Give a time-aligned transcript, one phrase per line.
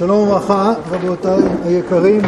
[0.00, 2.22] שלום וברכה, רבותיי היקרים.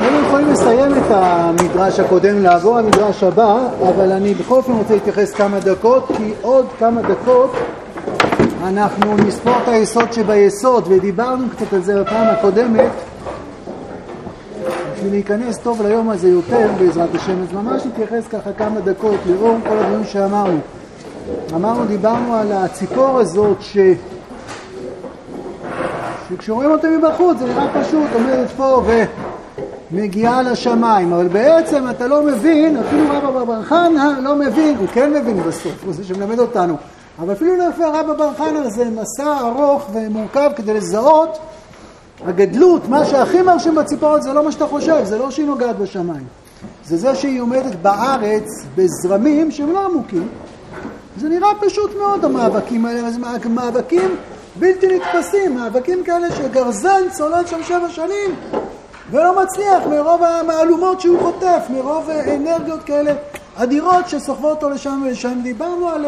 [0.00, 5.32] היינו יכולים לסיים את המדרש הקודם, לעבור למדרש הבא, אבל אני בכל אופן רוצה להתייחס
[5.32, 7.52] כמה דקות, כי עוד כמה דקות
[8.64, 12.90] אנחנו נספור את היסוד שביסוד, ודיברנו קצת על זה בפעם הקודמת.
[14.94, 19.56] בשביל להיכנס טוב ליום הזה יותר, בעזרת השם, אז ממש נתייחס ככה כמה דקות לאור
[19.68, 20.58] כל הדברים שאמרנו.
[21.54, 23.78] אמרנו, דיברנו על הציפור הזאת ש...
[26.28, 28.82] שכשרואים אותה מבחוץ זה נראה פשוט, עומדת פה
[29.90, 35.10] ומגיעה לשמיים, אבל בעצם אתה לא מבין, אפילו רבא בר חנא לא מבין, הוא כן
[35.10, 36.76] מבין בסוף, הוא זה שמלמד אותנו,
[37.18, 41.38] אבל אפילו לפי רבא בר חנא זה מסע ארוך ומורכב כדי לזהות
[42.26, 46.24] הגדלות, מה שהכי מרשים בציפורת זה לא מה שאתה חושב, זה לא שהיא נוגעת בשמיים,
[46.84, 50.28] זה זה שהיא עומדת בארץ בזרמים שהם לא עמוקים
[51.16, 53.18] זה נראה פשוט מאוד המאבקים האלה, זה
[53.48, 54.16] מאבקים
[54.56, 58.34] בלתי נתפסים, מאבקים כאלה שגרזן צולל שם שבע שנים
[59.10, 63.12] ולא מצליח מרוב המהלומות שהוא חוטף, מרוב אנרגיות כאלה
[63.56, 65.40] אדירות שסוחבות אותו לשם ולשם.
[65.42, 66.04] דיברנו על,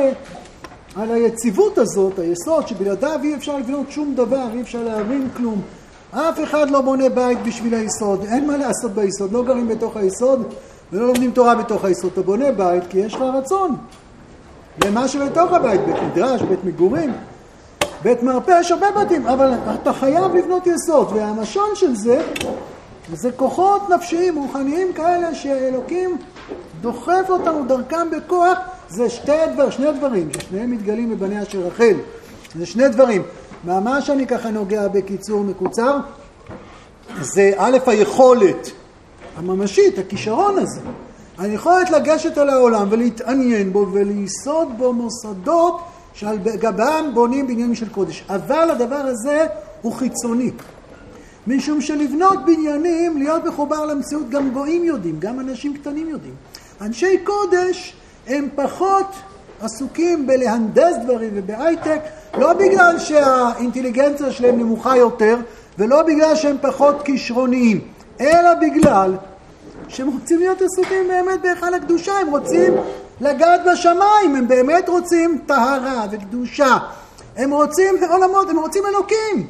[0.96, 5.60] על היציבות הזאת, היסוד, שבלעדיו אי אפשר לבנות שום דבר, אי אפשר להבין כלום.
[6.10, 10.42] אף אחד לא בונה בית בשביל היסוד, אין מה לעשות ביסוד, לא גרים בתוך היסוד
[10.92, 12.10] ולא לומדים תורה בתוך היסוד.
[12.12, 13.76] אתה בונה בית כי יש לך רצון.
[14.84, 17.12] למה שבתוך הבית, בית מדרש, בית מגורים,
[18.02, 22.22] בית מרפא, יש הרבה בתים, אבל אתה חייב לבנות יסוד, והמשון של זה,
[23.12, 26.16] זה כוחות נפשיים, רוחניים כאלה, שאלוקים
[26.80, 31.94] דוחף אותנו דרכם בכוח, זה שתי דבר, שני דברים, ששניהם מתגלים בבניה של רחל.
[32.58, 33.22] זה שני דברים.
[33.64, 35.98] ממש אני ככה נוגע בקיצור מקוצר,
[37.20, 38.70] זה א', היכולת
[39.36, 40.80] הממשית, הכישרון הזה.
[41.38, 45.80] היכולת לגשת אל העולם ולהתעניין בו וליסוד בו מוסדות
[46.14, 48.24] שעל גבם בונים בניינים של קודש.
[48.28, 49.46] אבל הדבר הזה
[49.82, 50.50] הוא חיצוני.
[51.46, 56.34] משום שלבנות בניינים, להיות מחובר למציאות, גם גויים יודעים, גם אנשים קטנים יודעים.
[56.80, 59.06] אנשי קודש הם פחות
[59.60, 62.00] עסוקים בלהנדס דברים ובהייטק,
[62.38, 65.36] לא בגלל שהאינטליגנציה שלהם נמוכה יותר,
[65.78, 67.80] ולא בגלל שהם פחות כישרוניים,
[68.20, 69.16] אלא בגלל
[69.88, 72.74] שהם רוצים להיות עסוקים באמת בהיכל הקדושה, הם רוצים
[73.20, 76.76] לגעת בשמיים, הם באמת רוצים טהרה וקדושה,
[77.36, 79.46] הם רוצים עולמות, הם רוצים אלוקים.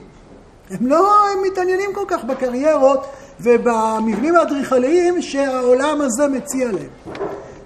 [0.71, 3.07] הם לא הם מתעניינים כל כך בקריירות
[3.41, 7.17] ובמבנים האדריכליים שהעולם הזה מציע להם.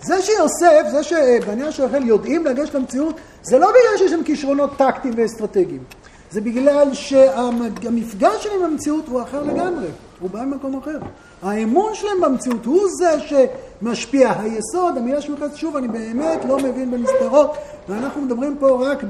[0.02, 4.70] זה שיוסף, זה שבניה של רחל יודעים לגשת למציאות, זה לא בגלל שיש להם כישרונות
[4.76, 5.82] טקטיים ואסטרטגיים.
[6.31, 9.88] זה בגלל שהמפגש שלהם במציאות הוא אחר לגמרי,
[10.20, 10.98] הוא בא ממקום אחר.
[11.42, 14.32] האמון שלהם במציאות הוא זה שמשפיע.
[14.40, 17.56] היסוד, המילה שמחזת, שוב, אני באמת לא מבין במסתרות,
[17.88, 19.04] ואנחנו מדברים פה רק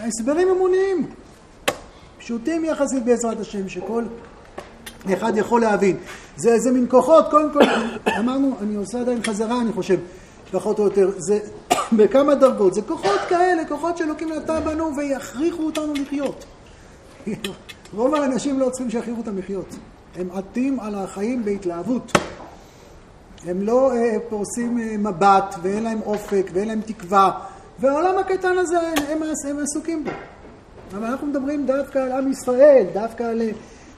[0.00, 1.06] בהסברים אמוניים,
[2.18, 4.04] פשוטים יחסית בעזרת השם, שכל
[5.14, 5.96] אחד יכול להבין.
[6.36, 7.60] זה איזה מין כוחות, קודם כל,
[8.18, 9.98] אמרנו, אני עושה עדיין חזרה, אני חושב,
[10.50, 11.38] פחות או יותר, זה
[11.98, 16.44] בכמה דרגות, זה כוחות כאלה, כוחות שאלוקים נתן בנו ויכריחו אותנו לחיות.
[17.96, 19.74] רוב האנשים לא צריכים שיכריחו אותם לחיות.
[20.16, 22.12] הם עטים על החיים בהתלהבות.
[23.46, 27.30] הם לא אה, פורסים אה, מבט ואין להם אופק ואין להם תקווה,
[27.78, 30.10] והעולם הקטן הזה, הם, הם, עסוקים בו.
[30.96, 33.42] אבל אנחנו מדברים דווקא על עם ישראל, דווקא על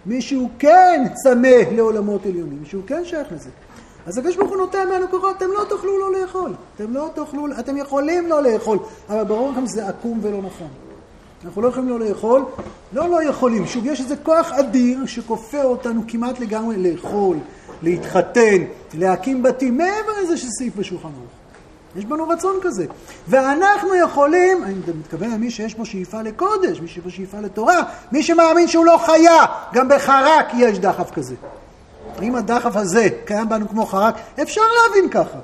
[0.07, 3.51] מי שהוא כן צמא לעולמות עליונים, מי שהוא כן שייך לזה.
[4.07, 6.53] אז הקדוש ברוך הוא נותן בנו כוחות, אתם לא תוכלו לא לאכול.
[6.77, 10.69] אתם לא תוכלו, אתם יכולים לא לאכול, אבל ברור לכם שזה עקום ולא נכון.
[11.45, 12.45] אנחנו לא יכולים לא לאכול,
[12.93, 17.37] לא לא יכולים, שוב, יש איזה כוח אדיר שכופה אותנו כמעט לגמרי לאכול,
[17.83, 18.63] להתחתן,
[18.95, 21.31] להקים בתים, מעבר לזה שסעיף בשולחן ערוך.
[21.97, 22.87] יש בנו רצון כזה.
[23.29, 28.23] ואנחנו יכולים, אני מתכוון למי שיש בו שאיפה לקודש, מי שיש בו שאיפה לתורה, מי
[28.23, 31.35] שמאמין שהוא לא חיה, גם בחרק יש דחף כזה.
[32.23, 35.39] אם הדחף הזה קיים בנו כמו חרק, אפשר להבין ככה.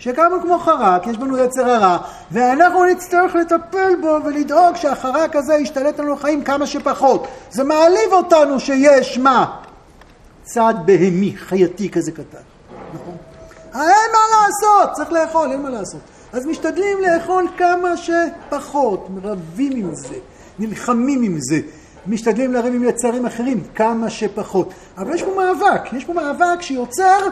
[0.00, 1.98] שקמו כמו חרק, יש בנו יצר הרע,
[2.32, 7.26] ואנחנו נצטרך לטפל בו ולדאוג שהחרק הזה ישתלט לנו לחיים כמה שפחות.
[7.50, 9.56] זה מעליב אותנו שיש מה?
[10.42, 12.38] צעד בהמי, חייתי כזה קטן.
[12.94, 13.16] נכון?
[13.74, 16.00] אין מה לעשות, צריך לאכול, אין מה לעשות.
[16.32, 20.14] אז משתדלים לאכול כמה שפחות, רבים עם זה,
[20.58, 21.60] נלחמים עם זה,
[22.06, 24.72] משתדלים לריב עם יצרים אחרים כמה שפחות.
[24.98, 27.28] אבל יש פה מאבק, יש פה מאבק שיוצר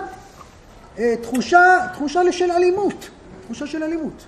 [1.23, 3.09] תחושה, תחושה של אלימות,
[3.45, 4.25] תחושה של אלימות.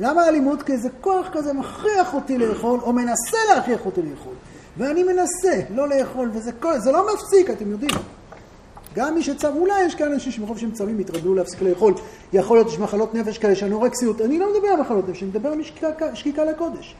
[0.00, 0.62] למה אלימות?
[0.62, 4.34] כי איזה כוח כזה מכריח אותי לאכול, או מנסה להכריח אותי לאכול.
[4.76, 7.90] ואני מנסה לא לאכול, וזה כל, זה לא מפסיק, אתם יודעים.
[8.94, 11.94] גם מי שצם, אולי יש כאלה אנשים שמרוב שהם צמים יתרגלו להפסיק לאכול.
[12.32, 14.20] יכול להיות, יש מחלות נפש כאלה, יש אנורקסיות.
[14.20, 15.60] אני לא מדבר על מחלות נפש, אני מדבר על
[16.14, 16.94] שקיקה לקודש.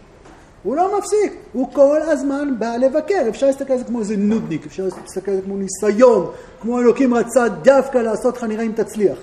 [0.63, 3.23] הוא לא מפסיק, הוא כל הזמן בא לבקר.
[3.29, 6.31] אפשר להסתכל על זה כמו איזה נודניק, אפשר להסתכל על זה כמו ניסיון,
[6.61, 9.19] כמו אלוקים רצה דווקא לעשות לך נראה אם תצליח.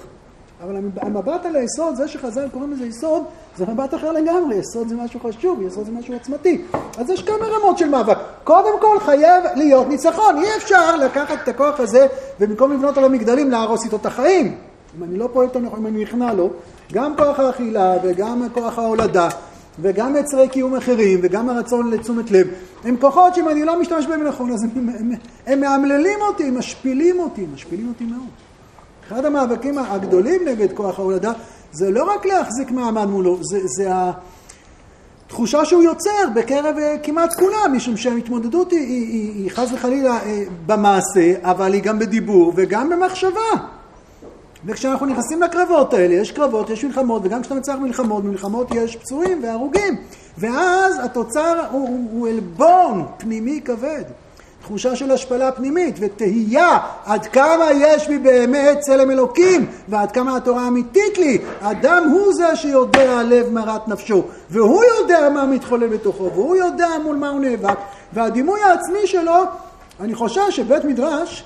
[0.63, 3.23] אבל המבט על היסוד, זה שחז"ל קוראים לזה יסוד,
[3.57, 6.61] זה מבט אחר לגמרי, יסוד זה משהו חשוב, יסוד זה משהו עצמתי.
[6.97, 8.17] אז יש כמה רמות של מאבק.
[8.43, 12.07] קודם כל חייב להיות ניצחון, אי אפשר לקחת את הכוח הזה
[12.39, 14.55] ובמקום לבנות על המגדלים להרוס איתו את החיים.
[14.97, 16.49] אם אני לא פועל אותו נכון, אם אני נכנע לו,
[16.93, 19.29] גם כוח האכילה וגם כוח ההולדה
[19.81, 22.47] וגם יצרי קיום אחרים וגם הרצון לתשומת לב,
[22.83, 25.11] הם כוחות שאם אני לא משתמש בהם נכון, אז הם, הם,
[25.47, 28.29] הם מאמללים אותי, הם משפילים אותי, הם משפילים אותי מאוד.
[29.07, 31.31] אחד המאבקים הגדולים נגד כוח ההולדה
[31.71, 33.89] זה לא רק להחזיק מעמד מולו, זה, זה
[35.25, 40.17] התחושה שהוא יוצר בקרב אה, כמעט כולם, משום שההתמודדות היא, היא, היא, היא חס וחלילה
[40.17, 43.78] אה, במעשה, אבל היא גם בדיבור וגם במחשבה.
[44.65, 49.43] וכשאנחנו נכנסים לקרבות האלה, יש קרבות, יש מלחמות, וגם כשאתה מצליח מלחמות, במלחמות יש פצועים
[49.43, 49.95] והרוגים.
[50.37, 54.03] ואז התוצר הוא, הוא, עלבון פנימי כבד.
[54.61, 60.67] תחושה של השפלה פנימית ותהייה עד כמה יש בי באמת צלם אלוקים ועד כמה התורה
[60.67, 61.37] אמיתית לי.
[61.59, 67.15] אדם הוא זה שיודע לב מרת נפשו והוא יודע מה מתחולל בתוכו והוא יודע מול
[67.15, 67.77] מה הוא נאבק
[68.13, 69.43] והדימוי העצמי שלו,
[69.99, 71.43] אני חושב שבית מדרש,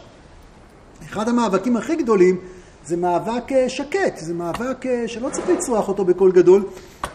[1.10, 2.38] אחד המאבקים הכי גדולים
[2.86, 6.64] זה מאבק אה, שקט, זה מאבק אה, שלא צריך לצרוח אותו בקול גדול,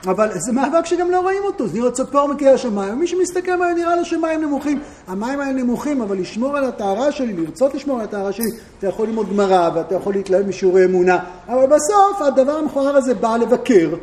[0.07, 3.75] אבל זה מאבק שגם לא רואים אותו, זה נראה צפור מגיע השמיים, ומי שמסתכל מה
[3.75, 8.05] נראה לו שמים נמוכים, המים האלה נמוכים, אבל לשמור על הטהרה שלי, לרצות לשמור על
[8.05, 11.19] הטהרה שלי, אתה יכול ללמוד גמרא ואתה יכול להתלהב משיעורי אמונה,
[11.49, 13.95] אבל בסוף הדבר המכוער הזה בא לבקר,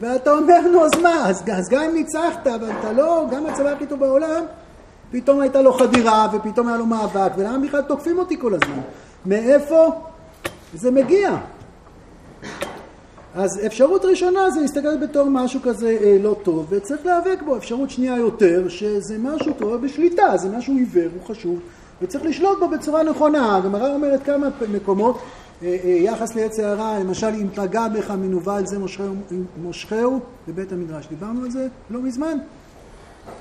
[0.00, 3.68] ואתה אומר, נו אז מה, אז, אז גם אם ניצחת, אבל אתה לא, גם הצבא
[3.68, 4.42] הכי טוב בעולם,
[5.10, 8.80] פתאום הייתה לו חדירה, ופתאום היה לו מאבק, ולמה בכלל תוקפים אותי כל הזמן?
[9.26, 9.92] מאיפה
[10.74, 11.36] זה מגיע.
[13.34, 17.56] אז אפשרות ראשונה זה להסתכל בתור משהו כזה אה, לא טוב, וצריך להיאבק בו.
[17.56, 21.60] אפשרות שנייה יותר, שזה משהו טוב בשליטה, זה משהו עיוור, הוא חשוב,
[22.02, 23.56] וצריך לשלוט בו בצורה נכונה.
[23.56, 25.18] הגמרא אומרת כמה מקומות,
[25.62, 28.78] אה, אה, יחס ליצר הרע, למשל, אם פגע בך מנוול זה
[29.62, 31.06] מושכהו בבית המדרש.
[31.06, 32.38] דיברנו על זה לא מזמן.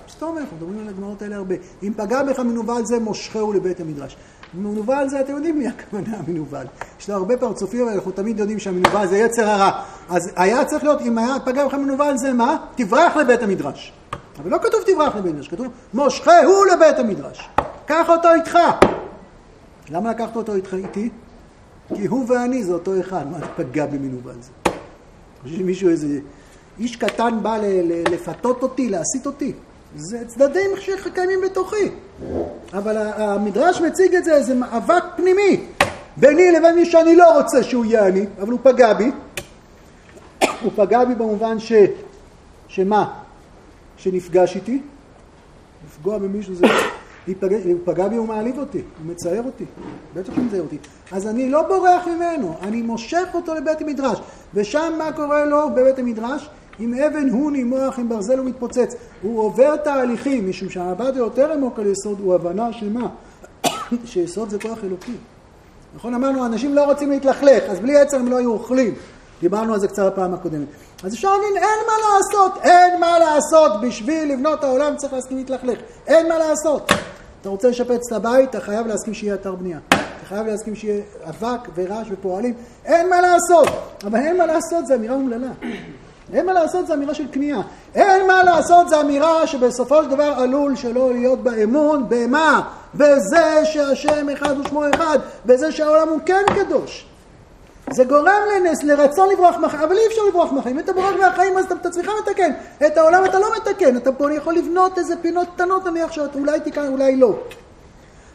[0.09, 1.55] סתום, אנחנו מדברים על הגמרות האלה הרבה.
[1.83, 4.17] אם פגע בך מנוול זה מושכהו לבית המדרש.
[4.57, 6.65] מנוול זה, אתם יודעים מי הכוונה המנוול.
[6.99, 9.81] יש לו הרבה פרצופים, אבל אנחנו תמיד יודעים שהמנוול זה יצר הרע.
[10.09, 12.57] אז היה צריך להיות, אם היה פגע בך מנוול זה מה?
[12.75, 13.93] תברח לבית המדרש.
[14.39, 17.49] אבל לא כתוב תברח לבית המדרש, כתוב מושכהו לבית המדרש.
[17.85, 18.57] קח אותו איתך.
[19.89, 21.09] למה לקחת אותו איתך איתי?
[21.95, 24.51] כי הוא ואני זה אותו אחד, מה פגע במנוול זה?
[25.45, 26.19] חושב שמישהו איזה
[26.79, 27.57] איש קטן בא
[28.11, 29.53] לפתות אותי, להסית אותי.
[29.95, 31.89] זה צדדים שקיימים בתוכי.
[32.73, 35.65] אבל המדרש מציג את זה איזה מאבק פנימי
[36.17, 39.11] ביני לבין מי שאני לא רוצה שהוא יהיה אני, אבל הוא פגע בי.
[40.61, 41.73] הוא פגע בי במובן ש...
[42.67, 43.13] שמה?
[43.97, 44.81] שנפגש איתי.
[45.87, 46.65] לפגוע במישהו זה...
[47.27, 49.65] להיפגע, הוא פגע בי, הוא מעליב אותי, הוא מצייר אותי,
[50.13, 50.77] בטח שהוא מצייר אותי.
[51.11, 54.19] אז אני לא בורח ממנו, אני מושך אותו לבית המדרש.
[54.53, 56.49] ושם מה קורה לו בבית המדרש?
[56.79, 58.95] עם אבן הוני מוח עם ברזל הוא מתפוצץ.
[59.21, 63.07] הוא עובר תהליכים, משום שהמבט היותר עמוק על יסוד הוא הבנה של מה?
[64.05, 65.15] שיסוד זה כוח אלוקי.
[65.95, 66.13] נכון?
[66.13, 68.93] אמרנו, אנשים לא רוצים להתלכלך, אז בלי עצר הם לא היו אוכלים.
[69.41, 70.67] דיברנו על זה קצת בפעם הקודמת.
[71.03, 73.71] אז אפשר להבין, אין מה לעשות, אין מה לעשות.
[73.81, 75.79] בשביל לבנות העולם צריך להסכים להתלכלך.
[76.07, 76.91] אין מה לעשות.
[77.41, 79.79] אתה רוצה לשפץ את הבית, אתה חייב להסכים שיהיה אתר בנייה.
[79.89, 82.53] אתה חייב להסכים שיהיה אבק ורעש ופועלים.
[82.85, 83.67] אין מה לעשות.
[84.03, 85.51] אבל אין מה לעשות זה אמירה אומללה.
[86.33, 87.61] אין מה לעשות, זו אמירה של כניעה.
[87.95, 92.61] אין מה לעשות, זו אמירה שבסופו של דבר עלול שלא להיות בה אמון, במה?
[92.95, 97.05] בזה שהשם אחד ושמו אחד, בזה שהעולם הוא כן קדוש.
[97.91, 100.75] זה גורם לנס, לרצון לברוח מהחיים, אבל אי אפשר לברוח מהחיים.
[100.75, 102.51] אם אתה בורח מהחיים אז אתה את עצמך מתקן.
[102.87, 106.59] את העולם אתה לא מתקן, אתה פה יכול לבנות איזה פינות קטנות נניח שאתה אולי
[106.59, 107.33] תיקן, אולי לא.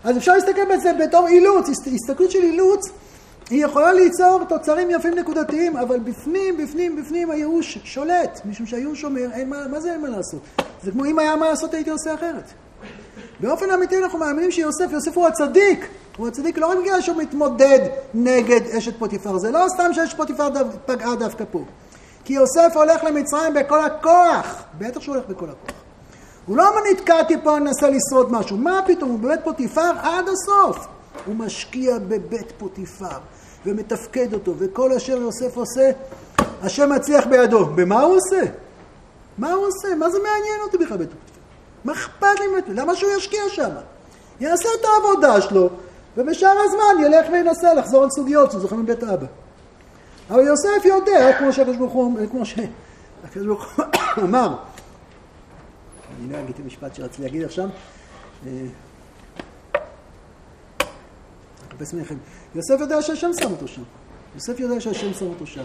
[0.05, 2.89] אז אפשר להסתכל בזה בתור אילוץ, הסתכלות של אילוץ
[3.51, 9.27] היא יכולה ליצור תוצרים יפים נקודתיים, אבל בפנים, בפנים, בפנים הייאוש שולט, משום שהייאוש אומר,
[9.33, 10.41] אין מה, מה זה אין מה לעשות?
[10.83, 12.45] זה כמו אם היה מה לעשות הייתי עושה אחרת.
[13.41, 15.89] באופן אמיתי אנחנו מאמינים שיוסף, יוסף הוא הצדיק.
[16.17, 17.79] הוא הצדיק לא רק בגלל שהוא מתמודד
[18.15, 21.65] נגד אשת פוטיפר, זה לא סתם שאשת פוטיפר דו, פגעה דווקא פה.
[22.25, 25.77] כי יוסף הולך למצרים בכל הכוח, בטח שהוא הולך בכל הכוח.
[26.47, 30.87] הוא לא נתקע כי פה ננסה לשרוד משהו, מה פתאום, הוא בבית פוטיפר עד הסוף.
[31.27, 33.19] הוא משקיע בבית פוטיפר.
[33.67, 35.91] ומתפקד אותו, וכל אשר יוסף עושה,
[36.63, 37.67] השם מצליח בידו.
[37.67, 38.51] במה הוא עושה?
[39.39, 39.95] מה הוא עושה?
[39.95, 41.41] מה זה מעניין אותי בכלל בית פוטיפר?
[41.85, 42.83] מה אכפת לי ממנו?
[42.83, 43.71] למה שהוא ישקיע שם?
[44.41, 45.69] יעשה את העבודה שלו,
[46.17, 49.27] ובשאר הזמן ילך וינסה לחזור על סוגיות שזוכרים מבית אבא.
[50.31, 53.79] אבל יוסף יודע, כמו שהקדוש ברוך הוא, כמו שהקדוש ברוך
[54.17, 54.55] הוא אמר,
[56.21, 57.69] אני לא אגיד את המשפט שרציתי להגיד עכשיו,
[61.81, 62.17] אה,
[62.55, 63.83] יוסף יודע שהשם שם אותו שם.
[64.35, 65.65] יוסף יודע שהשם שם אותו שם.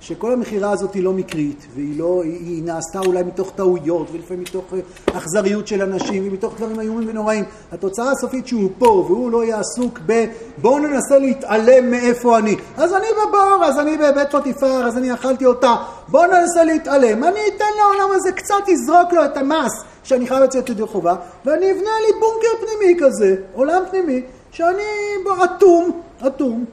[0.00, 4.42] שכל המכירה הזאת היא לא מקרית, והיא לא, היא, היא נעשתה אולי מתוך טעויות, ולפעמים
[4.42, 4.78] מתוך אה,
[5.18, 7.44] אכזריות של אנשים, ומתוך דברים איומים ונוראים.
[7.72, 10.24] התוצאה הסופית שהוא פה, והוא לא יהיה עסוק ב...
[10.58, 12.56] בואו ננסה להתעלם מאיפה אני.
[12.76, 15.76] אז אני בבור, אז אני בבית פוטיפר, אז אני אכלתי אותה.
[16.08, 17.24] בואו ננסה להתעלם.
[17.24, 21.70] אני אתן לעולם הזה קצת יזרוק לו את המס שאני חייב לצאת ידי חובה, ואני
[21.70, 24.22] אבנה לי בונקר פנימי כזה, עולם פנימי,
[24.56, 24.82] שאני
[25.44, 26.64] אטום, אטום.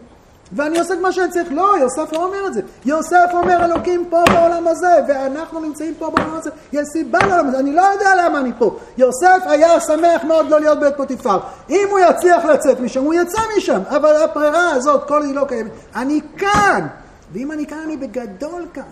[0.55, 1.47] ואני עושה את מה שאני צריך.
[1.51, 2.61] לא, יוסף לא אומר את זה.
[2.85, 6.49] יוסף אומר, אלוקים פה בעולם הזה, ואנחנו נמצאים פה בעולם הזה.
[6.73, 8.77] יש סיבה לעולם הזה, אני לא יודע למה אני פה.
[8.97, 11.39] יוסף היה שמח מאוד לא להיות בית פוטיפר.
[11.69, 13.79] אם הוא יצליח לצאת משם, הוא יצא משם.
[13.87, 15.71] אבל הברירה הזאת, כל היא לא קיימת.
[15.95, 16.87] אני כאן.
[17.33, 18.83] ואם אני כאן, אני בגדול כאן.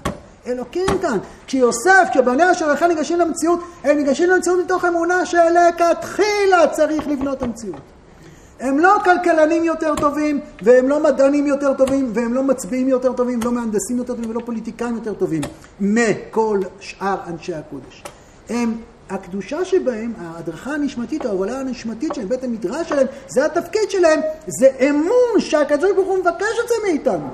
[0.48, 1.18] אלוקים כאן.
[1.48, 8.01] כשיוסף, כשבניה של רחל ניגשים למציאות, הם ניגשים למציאות מתוך אמונה שלכתחילה צריך לבנות המציאות.
[8.62, 13.40] הם לא כלכלנים יותר טובים, והם לא מדענים יותר טובים, והם לא מצביעים יותר טובים,
[13.42, 15.42] ולא מהנדסים יותר טובים, ולא פוליטיקאים יותר טובים
[15.80, 18.04] מכל שאר אנשי הקודש.
[18.50, 18.78] הם,
[19.10, 25.40] הקדושה שבהם, ההדרכה הנשמתית, ההובלה הנשמתית של בית המדרש שלהם, זה התפקיד שלהם, זה אמון
[25.40, 27.28] שהקדוש ברוך הוא מבקש את זה מאיתנו.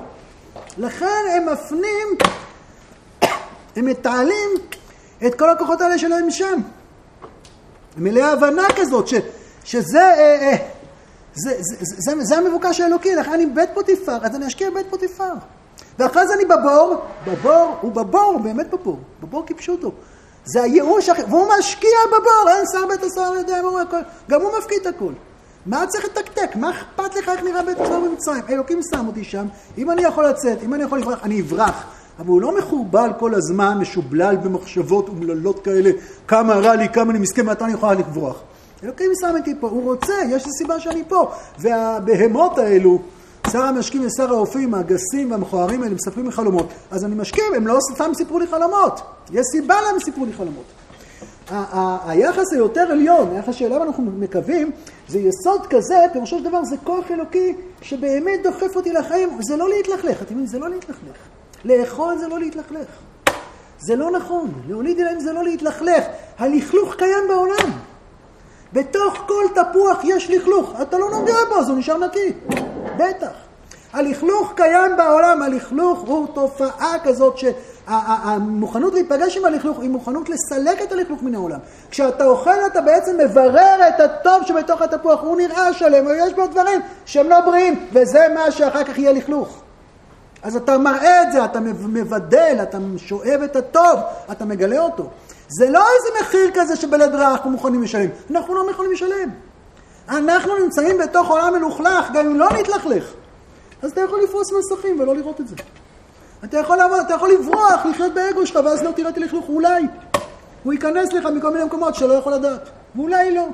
[0.78, 2.08] לכן הם מפנים,
[3.76, 4.50] הם מתעלים
[5.26, 6.60] את כל הכוחות האלה שלהם שם.
[7.96, 9.14] מלאי הבנה כזאת, ש,
[9.64, 10.00] שזה...
[10.00, 10.77] אה, אה,
[11.38, 14.86] זה, זה, זה, זה, זה המבוקש האלוקי, לכן אני בית פוטיפר, אז אני אשקיע בבית
[14.90, 15.32] פוטיפר.
[15.98, 19.92] ואחרי זה אני בבור, בבור, הוא בבור, באמת בבור, בבור אותו.
[20.44, 24.50] זה הייאוש, והוא משקיע בבור, אין שר בית השר יודע מה הוא הכל, גם הוא
[24.58, 25.12] מפקיד הכל.
[25.66, 26.56] מה צריך לתקתק?
[26.56, 28.42] מה אכפת לך איך נראה בית השר במצרים?
[28.48, 29.46] אלוקים שם אותי שם,
[29.78, 31.84] אם אני יכול לצאת, אם אני יכול לברח, אני אברח.
[32.18, 35.90] אבל הוא לא מחורבל כל הזמן, משובלל במחשבות אומללות כאלה,
[36.28, 38.42] כמה רע לי, כמה אני מסכן, מתי אני יכולה לברוח.
[38.84, 41.32] אלוקים שם אותי פה, הוא רוצה, יש לי סיבה שאני פה.
[41.58, 42.98] והבהמות האלו,
[43.52, 46.66] שר המשקים ושר האופים, הגסים והמכוערים האלה מספרים לי חלומות.
[46.90, 49.00] אז אני משקים, הם לא סתם סיפרו לי חלומות.
[49.30, 50.64] יש סיבה להם סיפרו לי חלומות.
[52.06, 54.70] היחס היותר עליון, היחס שאליו אנחנו מקווים,
[55.08, 59.68] זה יסוד כזה, פירושו של דבר זה כוח אלוקי שבאמת דוחף אותי לחיים, זה לא
[59.68, 61.16] להתלכלך, אתם יודעים, זה לא להתלכלך.
[61.64, 62.88] לאכול זה לא להתלכלך.
[63.80, 66.04] זה לא נכון, להוליד ילדים זה לא להתלכלך.
[66.38, 67.70] הלכלוך קיים בעולם.
[68.72, 72.32] בתוך כל תפוח יש לכלוך, אתה לא נוגע בו, אז הוא נשאר נקי.
[72.96, 73.48] בטח.
[73.92, 80.92] הלכלוך קיים בעולם, הלכלוך הוא תופעה כזאת שהמוכנות להיפגש עם הלכלוך היא מוכנות לסלק את
[80.92, 81.58] הלכלוך מן העולם.
[81.90, 86.80] כשאתה אוכל אתה בעצם מברר את הטוב שבתוך התפוח, הוא נראה שלם, יש בו דברים
[87.04, 89.60] שהם לא בריאים, וזה מה שאחר כך יהיה לכלוך.
[90.42, 94.00] אז אתה מראה את זה, אתה מבדל, אתה שואב את הטוב,
[94.32, 95.10] אתה מגלה אותו.
[95.48, 98.10] זה לא איזה מחיר כזה שבלית ברירה אנחנו מוכנים לשלם.
[98.30, 99.30] אנחנו לא מוכנים לשלם.
[100.08, 103.04] אנחנו נמצאים בתוך עולם מלוכלך, גם אם לא נתלכלך.
[103.82, 105.56] אז אתה יכול לפרוס מסכים ולא לראות את זה.
[106.44, 109.82] אתה יכול, לעבוד, אתה יכול לברוח, לחיות באגו שלך, ואז לא תראה את הלכלוך, אולי.
[110.62, 112.68] הוא ייכנס לך מכל מיני מקומות שאתה לא יכול לדעת.
[112.96, 113.46] ואולי לא.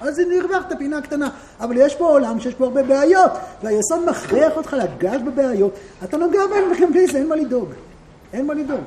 [0.00, 1.28] אז הרווחת פינה קטנה.
[1.60, 3.30] אבל יש פה עולם שיש פה הרבה בעיות,
[3.62, 5.72] והיסוד מכריח אותך לגעת בבעיות.
[6.04, 7.68] אתה נוגע בהם בלי זה, אין מה לדאוג.
[8.32, 8.84] אין מה לדאוג.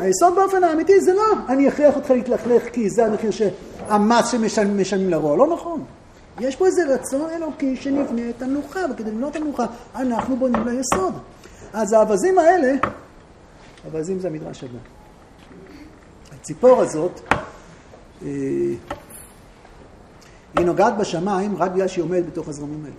[0.00, 5.36] היסוד באופן האמיתי זה לא, אני אכריח אותך להתלכלך כי זה המחיר שהמס שמשלמים לרוע.
[5.36, 5.84] לא נכון.
[6.40, 11.14] יש פה איזה רצון אלוקי שנבנה את הנוחה, וכדי לבנות את הנוחה אנחנו בונים ליסוד.
[11.72, 12.72] אז האווזים האלה,
[13.86, 14.78] אווזים זה המדרש הבא.
[16.32, 17.20] הציפור הזאת,
[18.22, 18.28] אה,
[20.56, 22.94] היא נוגעת בשמיים רק בגלל שהיא עומדת בתוך הזרמים האלה.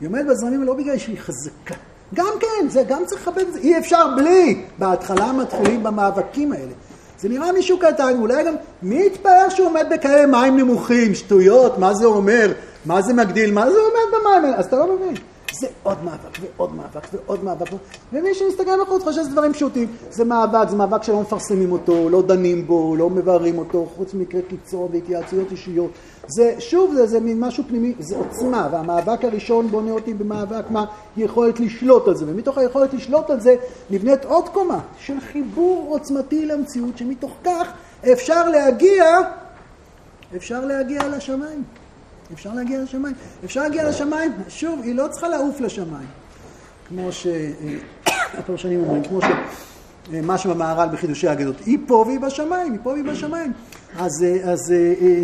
[0.00, 1.74] היא עומדת בזרמים האלה לא בגלל שהיא חזקה.
[2.14, 3.58] גם כן, זה גם צריך לכבד את זה.
[3.58, 4.62] אי אפשר בלי.
[4.78, 6.72] בהתחלה מתחילים במאבקים האלה.
[7.20, 11.94] זה נראה מישהו קטן, אולי גם, מי יתפאר שהוא עומד בכאלה מים נמוכים, שטויות, מה
[11.94, 12.52] זה אומר,
[12.86, 15.14] מה זה מגדיל, מה זה עומד במים האלה, אז אתה לא מבין.
[15.60, 17.68] זה עוד מאבק ועוד מאבק ועוד מאבק.
[18.12, 19.88] ומי שמסתכל בחוץ חושב שזה דברים פשוטים.
[20.10, 24.40] זה מאבק, זה מאבק שלא מפרסמים אותו, לא דנים בו, לא מבררים אותו, חוץ ממקרה
[24.48, 25.90] קיצור והתייעצויות אישיות.
[26.26, 30.84] זה, שוב, זה, זה מין משהו פנימי, זה עוצמה, והמאבק הראשון בונה אותי במאבק מה
[31.16, 33.56] יכולת לשלוט על זה, ומתוך היכולת לשלוט על זה
[33.90, 37.72] נבנית עוד קומה של חיבור עוצמתי למציאות, שמתוך כך
[38.12, 39.04] אפשר להגיע,
[40.36, 41.64] אפשר להגיע לשמיים.
[42.32, 43.14] אפשר להגיע לשמיים.
[43.44, 46.08] אפשר להגיע לשמיים, שוב, היא לא צריכה לעוף לשמיים.
[46.88, 49.20] כמו שהפרשנים אומרים, כמו
[50.10, 51.56] שמה שבמהר"ל בחידושי האגדות.
[51.66, 53.52] היא פה והיא בשמיים, היא פה והיא בשמיים.
[53.98, 54.74] אז, אז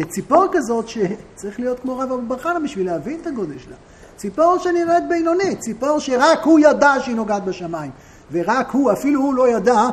[0.08, 3.76] ציפור כזאת שצריך להיות כמו רב אבו בחנה בשביל להבין את הגודל שלה.
[4.16, 7.90] ציפור שנראית בינונית, ציפור שרק הוא ידע שהיא נוגעת בשמיים,
[8.32, 9.90] ורק הוא, אפילו הוא לא ידע אה,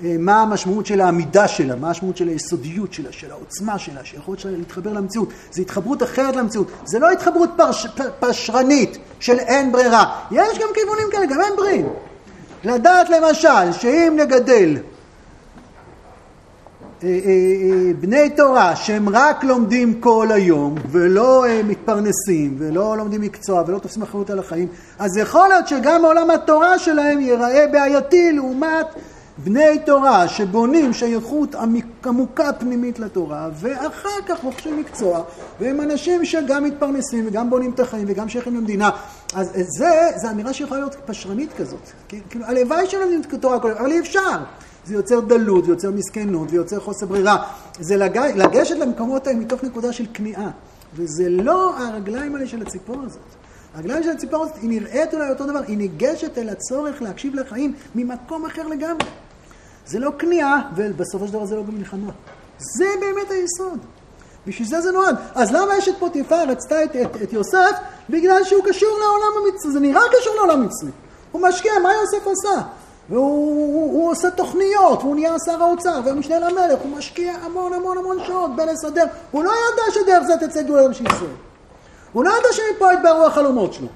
[0.00, 4.56] מה המשמעות של העמידה שלה, מה המשמעות של היסודיות שלה, של העוצמה שלה, שיכולת שלה
[4.56, 5.28] להתחבר למציאות.
[5.50, 6.70] זו התחברות אחרת למציאות.
[6.84, 7.86] זה לא התחברות פרש,
[8.20, 10.20] פשרנית של אין ברירה.
[10.30, 11.88] יש גם כיוונים כאלה, גם אין בריאים.
[12.64, 14.76] לדעת למשל שאם נגדל
[17.04, 23.62] אה, אה, אה, בני תורה שהם רק לומדים כל היום ולא מתפרנסים ולא לומדים מקצוע
[23.66, 28.86] ולא תופסים אחריות על החיים, אז יכול להיות שגם עולם התורה שלהם ייראה בעייתי לעומת
[29.44, 31.54] בני תורה שבונים שייכות
[32.04, 35.22] עמוקה פנימית לתורה ואחר כך רוכשים מקצוע
[35.60, 38.90] והם אנשים שגם מתפרנסים וגם בונים את החיים וגם שייכים למדינה
[39.34, 44.00] אז זה, זו אמירה שיכולה להיות פשרנית כזאת כאילו הלוואי שלומדים תורה כל אבל אי
[44.00, 44.36] אפשר
[44.86, 47.46] זה יוצר דלות, זה יוצר מסכנות, זה יוצר חוסר ברירה.
[47.80, 48.18] זה לג...
[48.18, 50.50] לגשת למקומות האלה מתוך נקודה של כניעה.
[50.94, 53.20] וזה לא הרגליים האלה של הציפור הזאת.
[53.74, 57.74] הרגליים של הציפור הזאת, היא נראית אולי אותו דבר, היא ניגשת אל הצורך להקשיב לחיים
[57.94, 59.06] ממקום אחר לגמרי.
[59.86, 62.12] זה לא כניעה, ובסופו של דבר זה לא גם מלחמה.
[62.58, 63.78] זה באמת היסוד.
[64.46, 65.16] בשביל זה זה נועד.
[65.34, 67.76] אז למה אשת פוטיפר רצתה את, את, את יוסף?
[68.10, 69.72] בגלל שהוא קשור לעולם המצרי.
[69.72, 70.90] זה נראה קשור לעולם המצרי.
[71.32, 72.62] הוא משקיע, מה יוסף עשה?
[73.10, 73.26] והוא
[73.74, 78.18] הוא, הוא עושה תוכניות, והוא נהיה שר האוצר, והמשנה למלך, הוא משקיע המון המון המון
[78.26, 79.04] שעות בין לסדר.
[79.30, 81.30] הוא לא ידע שדרך זה תצא גאולה של ישראל.
[82.12, 83.88] הוא לא ידע שמפה יתבררו החלומות שלו.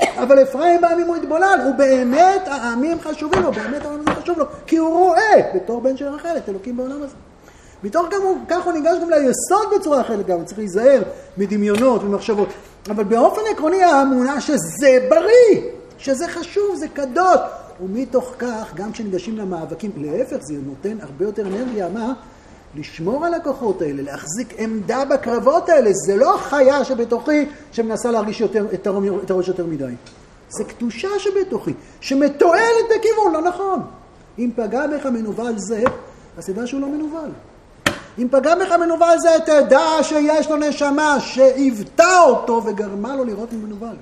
[0.00, 4.44] אבל אפרים בעמים הוא התבולל, הוא באמת, העמים חשובים לו, באמת העם הזה חשוב לו,
[4.66, 7.14] כי הוא רואה בתור בן של רחל את אלוקים בעולם הזה.
[7.84, 11.02] מתוך כך הוא, כך הוא ניגש גם ליסוד בצורה אחרת גם, צריך להיזהר
[11.38, 12.48] מדמיונות ומחשבות.
[12.90, 17.38] אבל באופן עקרוני האמונה שזה בריא, שזה חשוב, זה קדוש,
[17.80, 22.12] ומתוך כך, גם כשניגשים למאבקים, להפך, זה נותן הרבה יותר אנרגיה, מה?
[22.76, 25.90] לשמור על הכוחות האלה, להחזיק עמדה בקרבות האלה.
[26.06, 29.94] זה לא חיה שבתוכי שמנסה להרגיש יותר, את, הרום, את הראש יותר מדי.
[30.48, 33.80] זה קדושה שבתוכי, שמתועלת בכיוון, לא נכון.
[34.38, 35.82] אם פגע בך מנוול זה,
[36.38, 37.30] אז תדע שהוא לא מנוול.
[38.18, 43.96] אם פגע בך מנוול זה, תדע שיש לו נשמה שעיוותה אותו וגרמה לו לראות מנוול.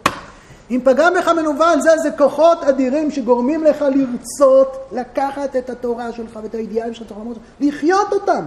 [0.71, 6.39] אם פגע בך מנוול זה, זה כוחות אדירים שגורמים לך לרצות לקחת את התורה שלך
[6.43, 7.15] ואת האידיאלים שלך,
[7.61, 8.45] לחיות אותם.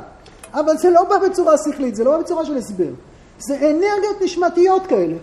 [0.56, 2.91] אבל זה לא בא בצורה שכלית, זה לא בא בצורה של הסבר.
[3.39, 5.15] זה אנרגיות נשמתיות כאלה,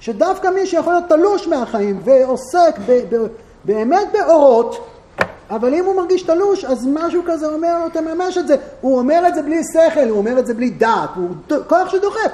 [0.00, 3.26] שדווקא מי שיכול להיות תלוש מהחיים ועוסק ב- ב-
[3.64, 4.88] באמת באורות,
[5.50, 8.56] אבל אם הוא מרגיש תלוש, אז משהו כזה אומר לו, תממש את זה.
[8.80, 11.28] הוא אומר את זה בלי שכל, הוא אומר את זה בלי דעת, הוא
[11.68, 12.30] כוח שדוחף.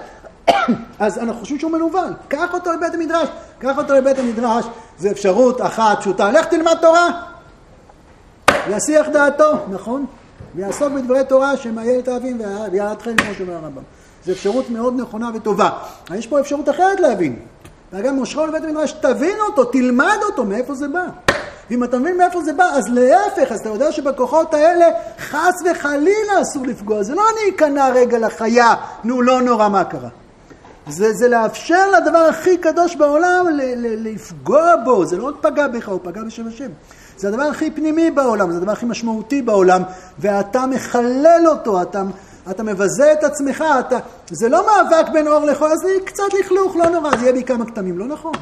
[0.99, 2.13] אז אנחנו חושבים שהוא מנוול.
[2.29, 3.29] קח אותו לבית המדרש.
[3.59, 4.65] קח אותו לבית המדרש,
[4.99, 6.31] זו אפשרות אחת פשוטה.
[6.31, 7.09] לך תלמד תורה.
[8.69, 10.07] יסיח דעתו, נכון?
[10.55, 12.41] ויעסוק בדברי תורה שהם איילת האבים
[12.73, 13.83] ויעלת חן, כמו שאומר הרמב"ם.
[14.27, 15.71] זו אפשרות מאוד נכונה וטובה.
[16.09, 17.37] אבל יש פה אפשרות אחרת להבין.
[17.93, 21.07] וגם מושכו לבית המדרש, תבין אותו, תלמד אותו, מאיפה זה בא.
[21.71, 24.87] ואם אתה מבין מאיפה זה בא, אז להפך, אז אתה יודע שבכוחות האלה
[25.19, 27.03] חס וחלילה אסור לפגוע.
[27.03, 30.09] זה לא אני אכנע רגע לחיה, נו לא נורא מה קרה.
[30.89, 35.69] זה, זה לאפשר לדבר הכי קדוש בעולם ל, ל, לפגוע בו, זה לא רק פגע
[35.69, 36.69] בך, הוא פגע בשם השם.
[37.17, 39.83] זה הדבר הכי פנימי בעולם, זה הדבר הכי משמעותי בעולם,
[40.19, 42.03] ואתה מחלל אותו, אתה,
[42.51, 43.99] אתה מבזה את עצמך, אתה,
[44.31, 47.57] זה לא מאבק בין אור לחול, אז זה קצת לכלוך, לא נורא, זה יהיה בעיקר
[47.75, 48.33] כמה לא נכון.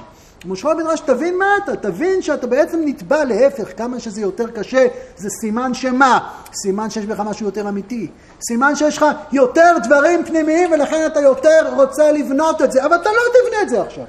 [0.44, 5.28] משה מדרש, תבין מה אתה, תבין שאתה בעצם נתבע להפך, כמה שזה יותר קשה, זה
[5.30, 6.28] סימן שמה?
[6.54, 8.10] סימן שיש בך משהו יותר אמיתי.
[8.48, 13.10] סימן שיש לך יותר דברים פנימיים ולכן אתה יותר רוצה לבנות את זה, אבל אתה
[13.10, 14.04] לא תבנה את זה עכשיו,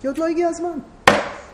[0.00, 0.78] כי עוד לא הגיע הזמן.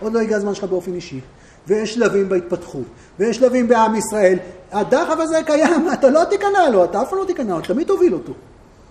[0.00, 1.20] עוד לא הגיע הזמן שלך באופן אישי.
[1.68, 2.84] ויש שלבים בהתפתחות,
[3.18, 4.38] ויש שלבים בעם ישראל.
[4.72, 8.14] הדחף הזה קיים, אתה לא תיכנע לו, אתה אף פעם לא תיכנע לו, תמיד תוביל
[8.14, 8.32] אותו.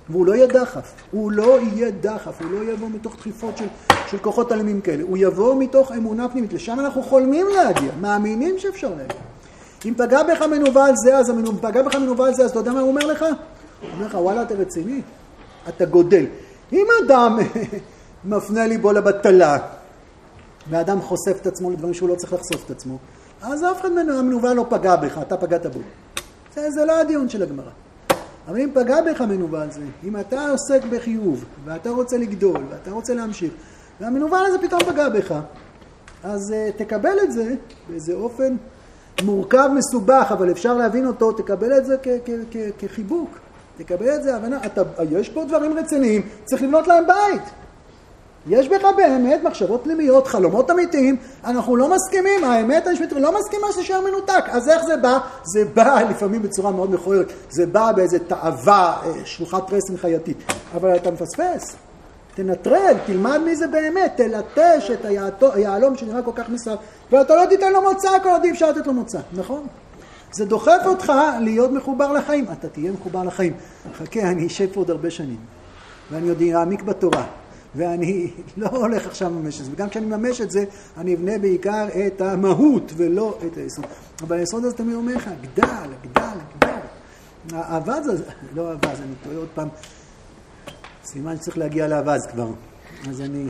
[0.10, 3.66] והוא לא יהיה דחף, הוא לא יהיה דחף, הוא לא יבוא מתוך דחיפות של,
[4.08, 8.90] של כוחות אלימים כאלה, הוא יבוא מתוך אמונה פנימית, לשם אנחנו חולמים להגיע, מאמינים שאפשר
[8.90, 9.22] להגיע.
[9.86, 12.80] אם פגע בך מנוול זה, אז המנוול, פגע בך מנוול זה, אז אתה יודע מה
[12.80, 13.22] הוא אומר לך?
[13.22, 15.02] הוא אומר לך, וואלה, אתה רציני?
[15.70, 16.26] אתה גודל.
[16.74, 17.40] אם אדם
[18.26, 19.58] מפנה ליבו לבטלה,
[20.70, 22.98] ואדם חושף את עצמו לדברים שהוא לא צריך לחשוף את עצמו,
[23.42, 25.80] אז אף אחד מהמנוול לא פגע בך, אתה פגעת בו.
[26.56, 27.72] זה, זה לא הדיון של הגמרא.
[28.48, 33.14] אבל אם פגע בך מנוול זה, אם אתה עוסק בחיוב, ואתה רוצה לגדול, ואתה רוצה
[33.14, 33.54] להמשיך,
[34.02, 35.40] והמנוול הזה פתאום פגע בך,
[36.24, 37.56] אז uh, תקבל את זה
[37.90, 38.56] באיזה אופן
[39.24, 41.96] מורכב, מסובך, אבל אפשר להבין אותו, תקבל את זה
[42.80, 43.30] כחיבוק.
[43.78, 47.44] תקבל את זה, הבנה, אתה, יש פה דברים רציניים, צריך לבנות להם בית.
[48.48, 53.84] יש בך באמת מחשבות פנימיות, חלומות אמיתיים, אנחנו לא מסכימים, האמת המשפטית לא מסכימה שזה
[53.84, 54.44] שער מנותק.
[54.48, 55.18] אז איך זה בא?
[55.44, 60.38] זה בא לפעמים בצורה מאוד מכוערת, זה בא באיזה תאווה, אה, שלוחת רסן חייתית,
[60.76, 61.76] אבל אתה מפספס.
[62.36, 65.06] תנטרל, תלמד מי זה באמת, תלטש את
[65.54, 66.78] היהלום שנראה כל כך מסרב,
[67.12, 69.68] ואתה לא תיתן לו מוצא כל עוד אי אפשר לתת לו מוצא, נכון?
[70.32, 72.46] זה דוחף אותך להיות מחובר לחיים.
[72.60, 73.54] אתה תהיה מחובר לחיים.
[73.98, 75.38] חכה, אני אשב פה עוד הרבה שנים,
[76.12, 77.24] ואני עוד אעמיק בתורה,
[77.76, 79.72] ואני לא הולך עכשיו לממש את זה.
[79.72, 80.66] וגם כשאני מממש את זה,
[80.98, 83.86] אני אבנה בעיקר את המהות ולא את היסוד.
[84.22, 86.80] אבל היסוד הזה תמיד אומר לך, גדל, גדל, גדל.
[87.52, 88.24] האווז הזה,
[88.56, 89.68] לא האווז, אני טועה עוד פעם,
[91.04, 92.48] סימן שצריך להגיע לאווז כבר.
[93.10, 93.50] אז אני,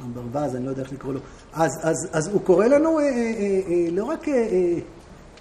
[0.00, 1.20] הברווז, אני לא יודע איך לקרוא לו.
[1.52, 3.10] אז, אז, אז הוא קורא לנו אה, אה,
[3.68, 4.78] אה, לא רק אה, אה,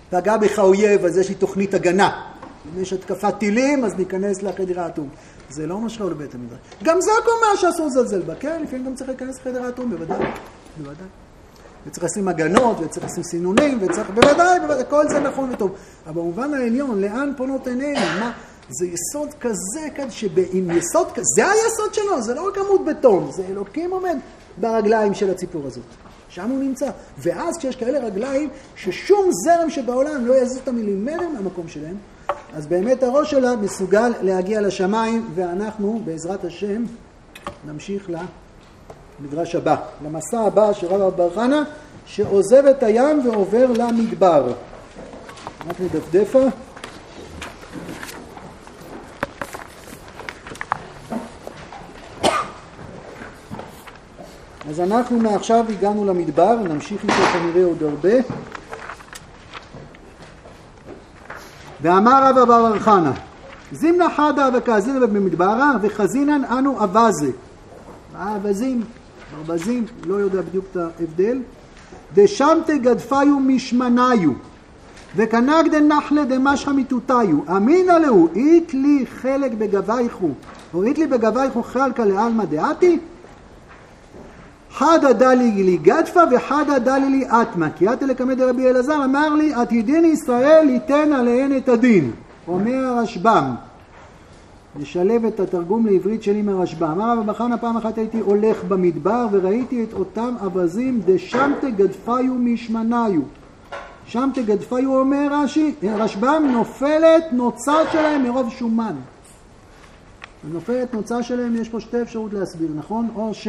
[0.09, 2.31] פגע בך אויב, אז יש לי תוכנית הגנה.
[2.65, 5.09] אם יש התקפת טילים, אז ניכנס לחדר האטום.
[5.51, 6.59] זה לא מה שקורה לבית המדרש.
[6.83, 8.63] גם זה הקומה שאסור לזלזל בה, כן?
[8.63, 10.25] לפעמים גם צריך להיכנס לחדר האטום, בוודאי,
[10.77, 11.07] בוודאי.
[11.87, 15.75] וצריך לשים הגנות, וצריך לשים סינונים, וצריך, בוודאי, בוודאי, כל זה נכון וטוב.
[16.07, 17.99] אבל במובן העליון, לאן פונות עינינו?
[18.19, 18.31] מה?
[18.69, 23.31] זה יסוד כזה, כזה, שעם יסוד כזה, זה היסוד שלו, זה לא רק עמוד בטון,
[23.31, 24.17] זה אלוקים עומד
[24.57, 25.83] ברגליים של הציפור הזאת.
[26.29, 26.89] שם הוא נמצא.
[27.17, 31.95] ואז כשיש כאלה רגליים, ששום זרם שבעולם לא יזיז את המילימטר מהמקום שלהם,
[32.53, 36.83] אז באמת הראש שלה מסוגל להגיע לשמיים, ואנחנו, בעזרת השם,
[37.67, 38.09] נמשיך
[39.19, 41.63] למדרש הבא, למסע הבא של רב בר חנה,
[42.05, 44.53] שעוזב את הים ועובר למדבר.
[45.69, 46.39] רק נדפדפה.
[54.69, 58.13] אז אנחנו מעכשיו הגענו למדבר, נמשיך איתו כנראה עוד הרבה.
[61.81, 63.11] ואמר רבא בר חנא,
[63.71, 67.31] זימנה חדה וכאזינה במדברה וחזינן אנו אבזה.
[68.15, 68.81] האווזים,
[69.35, 71.39] ברווזים, לא יודע בדיוק את ההבדל.
[72.13, 74.31] דשמתי גדפיו משמניו
[75.15, 80.29] וקנגדה נחלה דמשכה מיתותיו אמינא להו אית לי חלק בגבייכו
[80.73, 82.99] או אית לי בגבייכו חלקה לעלמא דעתי
[84.73, 87.67] חדא דלי לי גדפה וחדא דלי לי אטמא.
[87.75, 92.11] כי אטה לקמא דרבי אלעזר אמר לי עתידין ישראל ייתן עליהן את הדין.
[92.47, 93.55] אומר הרשב"ם.
[94.79, 96.91] נשלב את התרגום לעברית שלי מרשב"ם.
[96.91, 103.21] אמר רבא חנא פעם אחת הייתי הולך במדבר וראיתי את אותם אווזים דשמתה גדפיו משמניו.
[104.05, 108.95] שמתה גדפיו אומר רש"י, רשב"ם נופלת נוצה שלהם מרוב שומן.
[110.51, 113.07] נופלת נוצה שלהם יש פה שתי אפשרות להסביר, נכון?
[113.15, 113.47] או ש...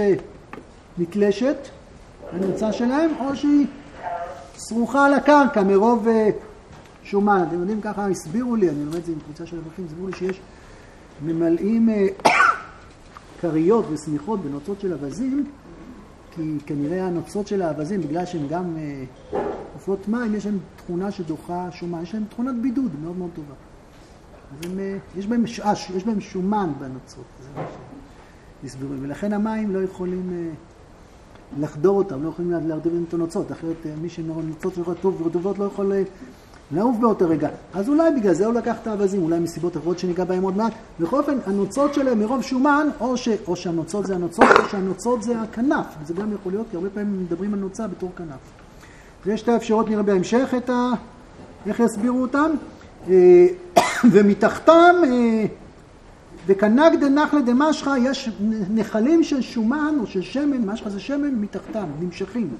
[0.99, 1.57] נתלשת,
[2.33, 3.67] הנמצא שלהם, או שהיא
[4.57, 6.31] סרוחה על הקרקע מרוב אה,
[7.03, 7.45] שומן.
[7.49, 10.13] אתם יודעים, ככה הסבירו לי, אני לומד את זה עם קבוצה של אברכים, הסבירו לי
[10.13, 10.41] שיש
[11.25, 12.07] ממלאים אה,
[13.41, 15.47] כריות ושמיכות בנוצות של אווזים,
[16.31, 19.39] כי כנראה הנוצות של האווזים, בגלל שהן גם אה,
[19.75, 23.55] עופות מים, יש להן תכונה שדוחה שומן, יש להן תכונת בידוד מאוד מאוד טובה.
[24.53, 24.79] אז הם,
[25.17, 25.45] יש בהם
[25.97, 27.63] יש בהם שומן בנוצות, זה מה
[28.63, 30.53] שהסבירו, ולכן המים לא יכולים
[31.61, 35.65] לחדור אותם, לא יכולים להרדים את הנוצות, אחרת אה, מי שנוצות שלך טוב ורטובות לא
[35.65, 36.03] יכול אה,
[36.73, 37.49] לעוף באותו רגע.
[37.75, 40.73] אז אולי בגלל זה הוא לקח את האווזים, אולי מסיבות אחרות שניגע בהם עוד מעט.
[41.01, 45.41] בכל אופן, הנוצות שלהם מרוב שומן, או, ש, או שהנוצות זה הנוצות, או שהנוצות זה
[45.41, 45.87] הכנף.
[46.03, 48.41] וזה גם יכול להיות, כי הרבה פעמים מדברים על נוצה בתור כנף.
[49.27, 50.93] ויש שתי אפשרות, נראה בהמשך את ה...
[51.67, 52.51] איך יסבירו אותם.
[53.09, 53.47] אה,
[54.13, 54.95] ומתחתם
[56.47, 58.31] וקנג דנחלה דמשכה יש
[58.71, 62.51] נחלים של שומן או של שמן, משכה זה שמן, מתחתם, נמשכים.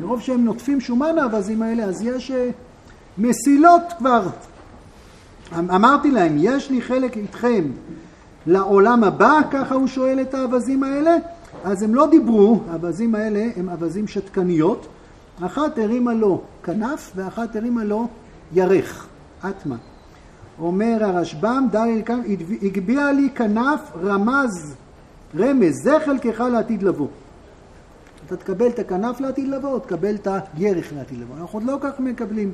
[0.00, 2.50] מרוב שהם נוטפים שומן האווזים האלה, אז יש אה,
[3.18, 4.26] מסילות כבר.
[5.58, 7.64] אמ, אמרתי להם, יש לי חלק איתכם
[8.46, 11.16] לעולם הבא, ככה הוא שואל את האווזים האלה,
[11.64, 14.86] אז הם לא דיברו, האווזים האלה הם אווזים שתקניות,
[15.42, 18.08] אחת הרימה לו כנף ואחת הרימה לו
[18.52, 19.06] ירך,
[19.48, 19.76] אטמה.
[20.60, 22.20] אומר הרשב"ם, דרי כאן,
[22.62, 24.74] הגביה לי כנף רמז,
[25.38, 27.08] רמז, זה חלקך לעתיד לבוא.
[28.26, 31.36] אתה תקבל את הכנף לעתיד לבוא, תקבל את הירך לעתיד לבוא.
[31.40, 32.52] אנחנו עוד לא כך מקבלים,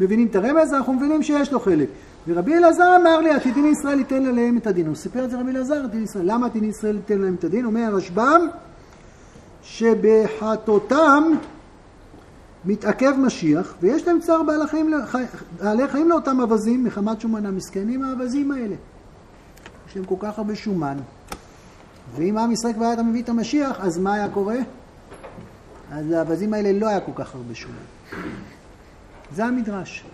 [0.00, 1.88] מבינים את הרמז, אנחנו מבינים שיש לו חלק.
[2.28, 4.86] ורבי אלעזר אמר לי, עתידין ישראל ייתן עליהם את הדין.
[4.86, 6.24] הוא סיפר את זה רבי אלעזר, עתידין ישראל.
[6.26, 7.64] למה עתידין ישראל ייתן עליהם את הדין?
[7.64, 8.46] אומר הרשב"ם,
[9.62, 11.22] שבחטאותם
[12.64, 14.94] מתעכב משיח, ויש להם צער בעלי חיים,
[15.58, 18.74] בעלי חיים לאותם אווזים מחמת שומן המסכנים האווזים האלה.
[19.88, 20.98] יש להם כל כך הרבה שומן.
[22.16, 24.56] ואם עם ישראל כבר היה מביא את המשיח, אז מה היה קורה?
[25.92, 27.74] אז לאווזים האלה לא היה כל כך הרבה שומן.
[29.34, 30.04] זה המדרש.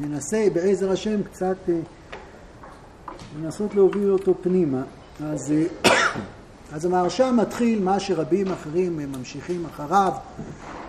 [0.00, 1.74] ננסה בעזר השם קצת אה,
[3.42, 4.82] לנסות להוביל אותו פנימה.
[5.24, 5.90] אז, אה,
[6.72, 10.12] אז המהרש"ם מתחיל מה שרבים אחרים ממשיכים אחריו.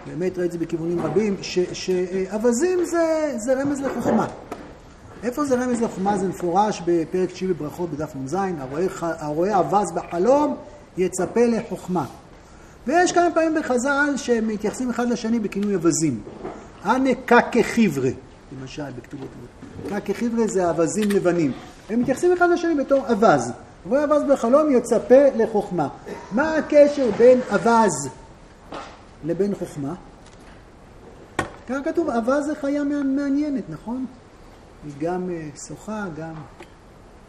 [0.07, 1.35] באמת ראיתי את זה בכיוונים רבים,
[1.73, 4.27] שאווזים זה, זה רמז לחוכמה.
[5.23, 6.17] איפה זה רמז לחוכמה?
[6.17, 8.35] זה מפורש בפרק 9 בברכות בדף נ"ז,
[8.99, 10.55] הרואה אווז בחלום
[10.97, 12.05] יצפה לחוכמה.
[12.87, 16.21] ויש כמה פעמים בחז"ל שמתייחסים אחד לשני בכינוי אווזים.
[16.85, 18.09] אנא קקה חיברה,
[18.59, 19.27] למשל, בכתובות.
[19.89, 21.51] קקה חיברה זה אווזים לבנים.
[21.89, 23.51] הם מתייחסים אחד לשני בתור אווז.
[23.85, 25.87] אווז בחלום יצפה לחוכמה.
[26.31, 28.09] מה הקשר בין אווז
[29.25, 29.93] לבין חוכמה?
[31.67, 34.05] כאן כתוב, אווז זה חיה מעניינת, נכון?
[34.85, 36.33] היא גם אה, שוחה, גם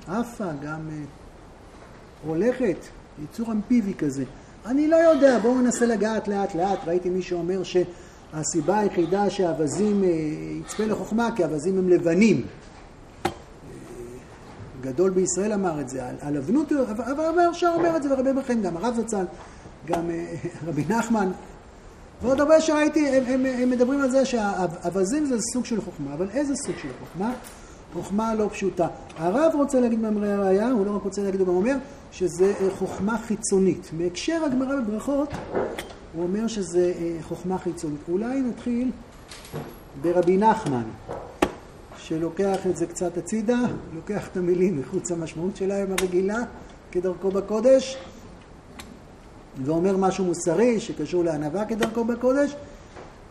[0.09, 0.97] עפה, גם אה,
[2.27, 2.77] הולכת,
[3.25, 4.25] יצור אמפיבי כזה.
[4.67, 6.79] אני לא יודע, בואו ננסה לגעת לאט לאט.
[6.87, 10.09] ראיתי מי שאומר שהסיבה היחידה שהאווזים אה,
[10.61, 12.47] יצפה לחוכמה, כי האווזים הם לבנים.
[14.83, 18.63] גדול בישראל אמר את זה, על אבנות, אבל רבי הרשע אומר את זה, ורבי מלכים
[18.63, 19.25] גם, הרב זצ"ל,
[19.87, 20.11] גם
[20.67, 21.31] רבי נחמן,
[22.23, 26.27] ועוד הרבה שראיתי, הם, הם, הם מדברים על זה שהאווזים זה סוג של חוכמה, אבל
[26.31, 27.33] איזה סוג של חוכמה?
[27.93, 28.87] חוכמה לא פשוטה.
[29.17, 31.77] הרב רוצה להגיד מאמרי הראייה, הוא לא רק רוצה להגיד, הוא גם אומר
[32.13, 33.91] שזה אה, חוכמה חיצונית.
[33.99, 35.29] בהקשר הגמרא בברכות,
[36.15, 38.01] הוא אומר שזה אה, חוכמה חיצונית.
[38.09, 38.91] אולי נתחיל
[40.03, 40.83] ברבי נחמן,
[42.05, 43.59] שלוקח את זה קצת הצידה,
[43.95, 46.39] לוקח את המילים מחוץ למשמעות שלהם הרגילה,
[46.93, 47.97] כדרכו בקודש,
[49.65, 52.57] ואומר משהו מוסרי שקשור לענווה כדרכו בקודש,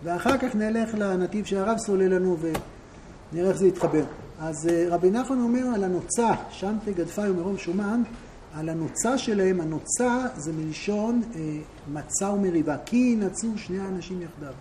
[0.03, 4.03] ואחר כך נלך לנתיב שהרב סולל לנו ונראה איך זה יתחבר.
[4.39, 8.03] אז אה, רבי נחמן אומר על הנוצה, שם תגדפי ומרום שומן,
[8.55, 11.39] על הנוצה שלהם, הנוצה זה מלשון אה,
[11.93, 14.53] מצה ומריבה, כי ינצו שני האנשים יחדיו.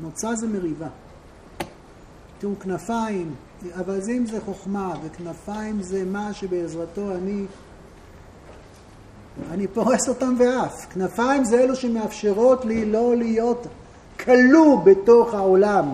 [0.00, 0.88] נוצה זה מריבה.
[2.40, 3.34] תראו, כנפיים,
[3.78, 7.44] אווזים זה חוכמה, וכנפיים זה מה שבעזרתו אני
[9.50, 10.86] אני פורס אותם ואף.
[10.94, 13.66] כנפיים זה אלו שמאפשרות לי לא להיות
[14.24, 15.88] כלוא בתוך העולם,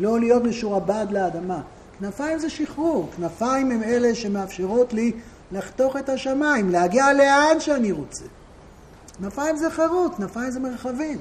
[0.00, 1.60] לא להיות משועבד לאדמה.
[1.98, 5.12] כנפיים זה שחרור, כנפיים הם אלה שמאפשרות לי
[5.52, 8.24] לחתוך את השמיים, להגיע לאן שאני רוצה.
[9.18, 11.18] כנפיים זה חירות, כנפיים זה מרחבים.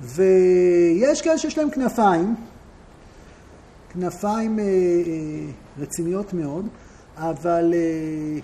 [0.00, 2.34] ויש כאלה שיש להם כנפיים,
[3.92, 4.70] כנפיים אה, אה,
[5.78, 6.68] רציניות מאוד,
[7.16, 8.40] אבל אה,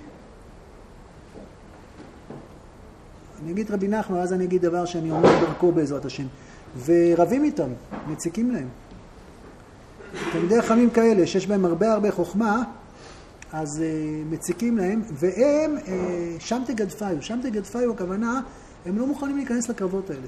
[3.43, 6.27] אני אגיד רבי נחמן, אז אני אגיד דבר שאני אומר דרכו בעזרת השם.
[6.85, 7.69] ורבים איתם,
[8.09, 8.69] מציקים להם.
[10.33, 12.63] תלמידי חכמים כאלה, שיש בהם הרבה הרבה חוכמה,
[13.53, 15.89] אז uh, מציקים להם, והם, uh,
[16.39, 17.17] שם תגדפיו.
[17.21, 18.41] שם תגדפיו, הכוונה,
[18.87, 20.27] הם לא מוכנים להיכנס לקרבות האלה.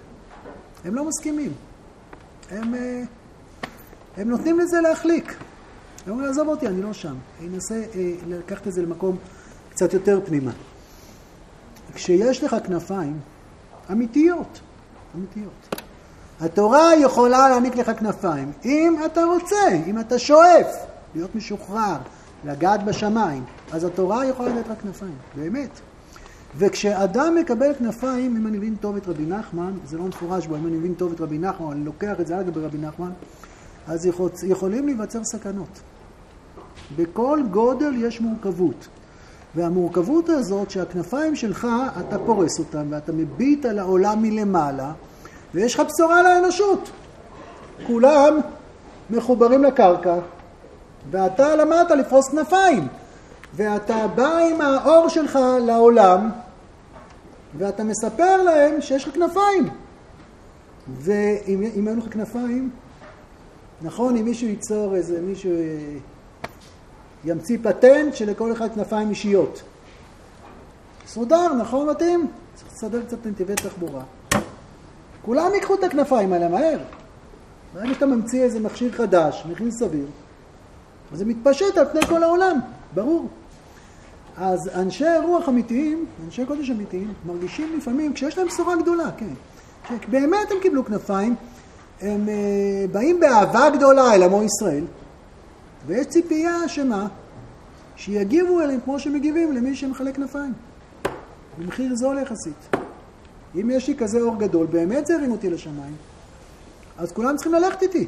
[0.84, 1.52] הם לא מסכימים.
[2.50, 2.76] הם, uh,
[4.16, 5.34] הם נותנים לזה להחליק.
[6.06, 7.14] הם אומרים, עזוב אותי, אני לא שם.
[7.40, 7.96] אני אנסה uh,
[8.28, 9.16] לקחת את זה למקום
[9.70, 10.52] קצת יותר פנימה.
[11.94, 13.20] כשיש לך כנפיים
[13.92, 14.60] אמיתיות,
[15.16, 15.76] אמיתיות.
[16.40, 20.66] התורה יכולה להעניק לך כנפיים, אם אתה רוצה, אם אתה שואף
[21.14, 21.96] להיות משוחרר,
[22.44, 25.70] לגעת בשמיים, אז התורה יכולה לתת לך כנפיים, באמת.
[26.56, 30.66] וכשאדם מקבל כנפיים, אם אני מבין טוב את רבי נחמן, זה לא מפורש בו, אם
[30.66, 33.10] אני מבין טוב את רבי נחמן, אני לוקח את זה עד רבי נחמן,
[33.90, 35.80] אז יכול, יכולים להיווצר סכנות.
[36.96, 38.88] בכל גודל יש מורכבות.
[39.54, 41.66] והמורכבות הזאת שהכנפיים שלך,
[42.00, 44.92] אתה פורס אותם ואתה מביט על העולם מלמעלה
[45.54, 46.90] ויש לך בשורה לאנושות.
[47.86, 48.38] כולם
[49.10, 50.18] מחוברים לקרקע
[51.10, 52.88] ואתה למדת לפרוס כנפיים
[53.54, 56.30] ואתה בא עם האור שלך לעולם
[57.58, 59.68] ואתה מספר להם שיש לך כנפיים.
[60.88, 62.70] ואם אין לך כנפיים,
[63.82, 65.50] נכון, אם מישהו ייצור איזה מישהו
[67.24, 69.62] ימציא פטנט שלכל אחד כנפיים אישיות.
[71.06, 72.26] סודר, נכון מתאים?
[72.54, 74.02] צריך לסדר קצת נתיבי תחבורה.
[75.22, 76.78] כולם ייקחו את הכנפיים האלה מהר.
[77.74, 80.06] ברגע שאתה ממציא איזה מכשיר חדש, מחיר סביר,
[81.12, 82.58] אז זה מתפשט על פני כל העולם,
[82.94, 83.28] ברור.
[84.36, 89.34] אז אנשי רוח אמיתיים, אנשי קודש אמיתיים, מרגישים לפעמים, כשיש להם בשורה גדולה, כן,
[90.02, 91.34] שבאמת הם קיבלו כנפיים,
[92.00, 94.84] הם uh, באים באהבה גדולה אל עמו ישראל,
[95.86, 97.08] ויש ציפייה שמה?
[97.96, 100.52] שיגיבו אליהם כמו שמגיבים למי שמחלק כנפיים.
[101.58, 102.76] במחיר זול יחסית.
[103.60, 105.94] אם יש לי כזה אור גדול, באמת זה הרים אותי לשמיים,
[106.98, 108.06] אז כולם צריכים ללכת איתי.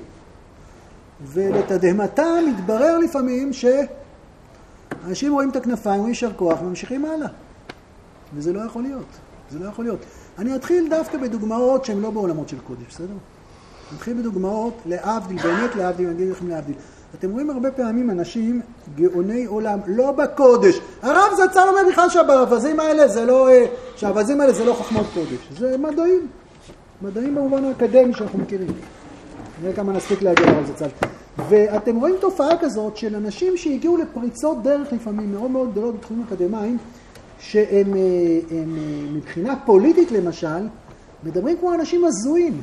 [1.22, 7.28] ולתדהמתם מתברר לפעמים שאנשים רואים את הכנפיים, רואים יישר כוח וממשיכים הלאה.
[8.34, 9.06] וזה לא יכול להיות.
[9.50, 10.00] זה לא יכול להיות.
[10.38, 13.14] אני אתחיל דווקא בדוגמאות שהן לא בעולמות של קודש, בסדר?
[13.94, 16.74] נתחיל בדוגמאות להבדיל, באמת להבדיל, אני אגיד לכם להבדיל.
[17.18, 18.60] אתם רואים הרבה פעמים אנשים
[18.96, 20.80] גאוני עולם, לא בקודש.
[21.02, 25.48] הרב זצ"ל אומר בכלל שהאווזים האלה זה לא, אה, שהאווזים האלה זה לא חוכמות קודש,
[25.58, 26.26] זה מדעים.
[27.02, 28.68] מדעים במובן האקדמי שאנחנו מכירים.
[29.62, 30.88] נראה כמה נספיק להגיע לרב זצ"ל.
[31.48, 36.78] ואתם רואים תופעה כזאת של אנשים שהגיעו לפריצות דרך לפעמים מאוד מאוד גדולות בתחומים אקדמיים,
[37.40, 37.94] שהם הם,
[38.50, 38.76] הם,
[39.14, 40.68] מבחינה פוליטית למשל,
[41.24, 42.60] מדברים כמו אנשים הזויים.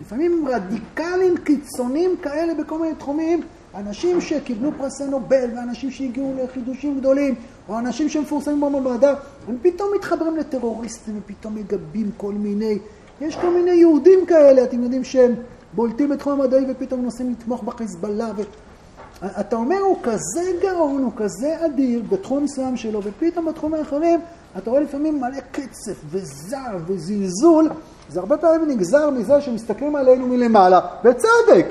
[0.00, 3.40] לפעמים רדיקלים קיצוניים כאלה בכל מיני תחומים,
[3.74, 7.34] אנשים שקיבלו פרסי נובל, ואנשים שהגיעו לחידושים גדולים,
[7.68, 9.14] או אנשים שמפורסמים במדע,
[9.48, 12.78] הם פתאום מתחברים לטרוריסטים, ופתאום מגבים כל מיני,
[13.20, 15.34] יש כל מיני יהודים כאלה, אתם יודעים שהם
[15.72, 18.32] בולטים בתחום המדעי ופתאום נוסעים לתמוך בחיזבאללה.
[18.36, 18.42] ו...
[19.40, 24.20] אתה אומר, הוא כזה גאון, הוא כזה אדיר בתחום מסוים שלו, ופתאום בתחומים האחרים
[24.58, 27.70] אתה רואה לפעמים מלא קצף וזער וזלזול,
[28.10, 31.66] זה הרבה פעמים נגזר מזה שמסתכלים עלינו מלמעלה, בצדק.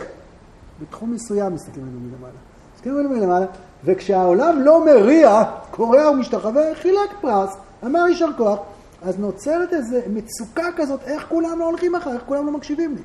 [0.81, 2.33] בתחום מסוים מסתכלים עלינו מלמעלה.
[2.75, 3.45] מסתכלים עלינו מלמעלה,
[3.85, 8.59] וכשהעולם לא מריע, קורע ומשתחווה, חילק פרס, אמר יישר כוח,
[9.01, 13.01] אז נוצרת איזו מצוקה כזאת, איך כולם לא הולכים אחר, איך כולם לא מקשיבים לי.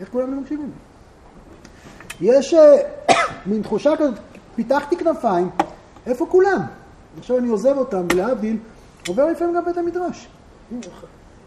[0.00, 0.70] איך כולם לא מקשיבים
[2.20, 2.28] לי.
[2.28, 2.76] יש אה,
[3.46, 4.14] מין תחושה כזאת,
[4.54, 5.50] פיתחתי כנפיים,
[6.06, 6.60] איפה כולם?
[7.18, 8.56] עכשיו אני עוזב אותם, ולהבדיל,
[9.08, 10.28] עובר לפעמים גם בית המדרש.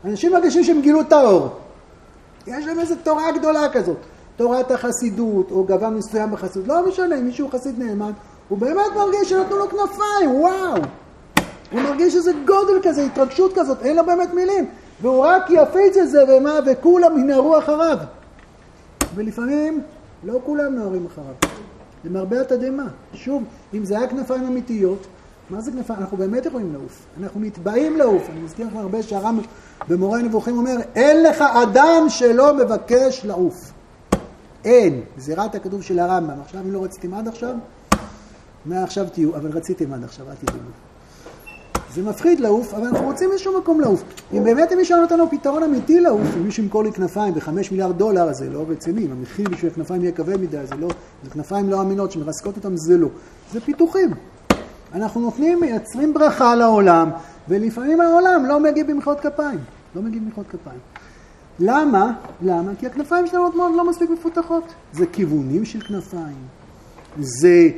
[0.06, 1.50] אנשים מרגישים שהם גילו את האור.
[2.48, 3.98] יש להם איזו תורה גדולה כזאת.
[4.36, 8.12] תורת החסידות, או גוון מסוים בחסידות, לא משנה, אם מישהו חסיד נאמן,
[8.50, 10.82] הוא באמת מרגיש שנתנו לו כנפיים, וואו!
[11.72, 14.66] הוא מרגיש איזה גודל כזה, התרגשות כזאת, אין לו באמת מילים.
[15.02, 17.98] והוא רק יפיץ את זה, ומה, וכולם ינערו אחריו.
[19.16, 19.82] ולפעמים
[20.24, 21.34] לא כולם נוהרים אחריו.
[22.06, 22.88] למרבה התדהמה.
[23.14, 25.08] שוב, אם זה היה כנפיים אמיתיות,
[25.50, 26.00] מה זה כנפיים?
[26.00, 27.06] אנחנו באמת יכולים לעוף.
[27.22, 28.30] אנחנו מתבעים לעוף.
[28.30, 29.40] אני מזכיר לכם הרבה שהרם
[29.88, 33.72] במורה הנבוכים אומר, אין לך אדם שלא מבקש לעוף.
[34.66, 35.02] אין.
[35.18, 36.42] גזירת הכתוב של הרמב"ם.
[36.42, 37.56] עכשיו, אם לא רציתם עד עכשיו,
[38.66, 40.60] מעכשיו תהיו, אבל רציתם עד עכשיו, אל תדעו.
[41.94, 44.04] זה מפחיד לעוף, אבל אנחנו רוצים איזשהו מקום לעוף.
[44.34, 47.98] אם באמת מישהו נותן לנו פתרון אמיתי לעוף, אם מישהו ימכור לי כנפיים בחמש מיליארד
[47.98, 50.88] דולר, זה לא רציני, אם המחיר בשביל כנפיים יהיה כבד מדי, זה לא,
[51.24, 53.08] זה כנפיים לא אמינות שמרסקות אותם, זה לא.
[53.54, 54.14] זה פיתוחים.
[54.94, 57.10] אנחנו נותנים, מייצרים ברכה לעולם,
[57.50, 59.60] ולפעמים העולם לא מגיב במחיאות כפיים.
[59.96, 60.80] לא מגיב במחיאות כפיים.
[61.60, 62.12] למה?
[62.42, 62.72] למה?
[62.80, 64.64] כי הכנפיים שלנו עוד מאוד לא מספיק מפותחות.
[64.94, 66.48] זה כיוונים של כנפיים.
[67.20, 67.70] זה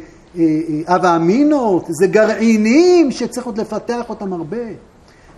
[0.87, 4.57] הווה אה, אמינות, זה גרעינים שצריך עוד לפתח אותם הרבה.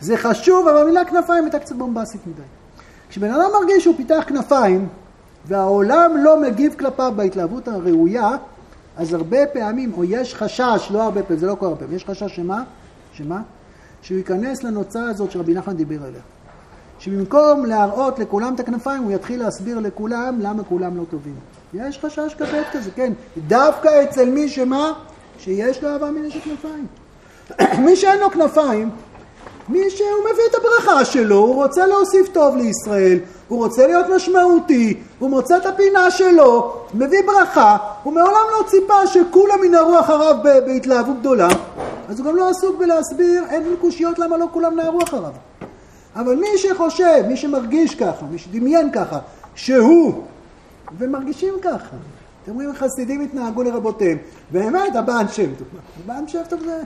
[0.01, 2.41] זה חשוב, אבל המילה כנפיים הייתה קצת בומבסית מדי.
[3.09, 4.87] כשבן אדם מרגיש שהוא פיתח כנפיים,
[5.45, 8.29] והעולם לא מגיב כלפיו בהתלהבות הראויה,
[8.97, 12.05] אז הרבה פעמים, או יש חשש, לא הרבה פעמים, זה לא כל הרבה פעמים, יש
[12.05, 12.63] חשש שמה?
[13.13, 13.41] שמה?
[14.01, 16.21] שהוא ייכנס לנוצה הזאת שרבי נחמן דיבר עליה.
[16.99, 21.35] שבמקום להראות לכולם את הכנפיים, הוא יתחיל להסביר לכולם למה כולם לא טובים.
[21.73, 23.13] יש חשש כבד כזה, כן.
[23.47, 24.93] דווקא אצל מי שמה?
[25.39, 26.87] שיש לו אהבה מן של כנפיים.
[27.85, 28.89] מי שאין לו כנפיים,
[29.69, 34.97] מי שהוא מביא את הברכה שלו, הוא רוצה להוסיף טוב לישראל, הוא רוצה להיות משמעותי,
[35.19, 41.19] הוא מוצא את הפינה שלו, מביא ברכה, הוא מעולם לא ציפה שכולם ינערו אחריו בהתלהבות
[41.19, 41.47] גדולה,
[42.09, 45.31] אז הוא גם לא עסוק בלהסביר, אין קושיות למה לא כולם נערו אחריו.
[46.15, 49.19] אבל מי שחושב, מי שמרגיש ככה, מי שדמיין ככה,
[49.55, 50.23] שהוא
[50.97, 51.95] ומרגישים ככה.
[52.43, 54.17] אתם רואים, חסידים התנהגו לרבותיהם.
[54.51, 55.67] באמת, הבעל שם טוב.
[56.03, 56.81] הבעל שם טוב זה...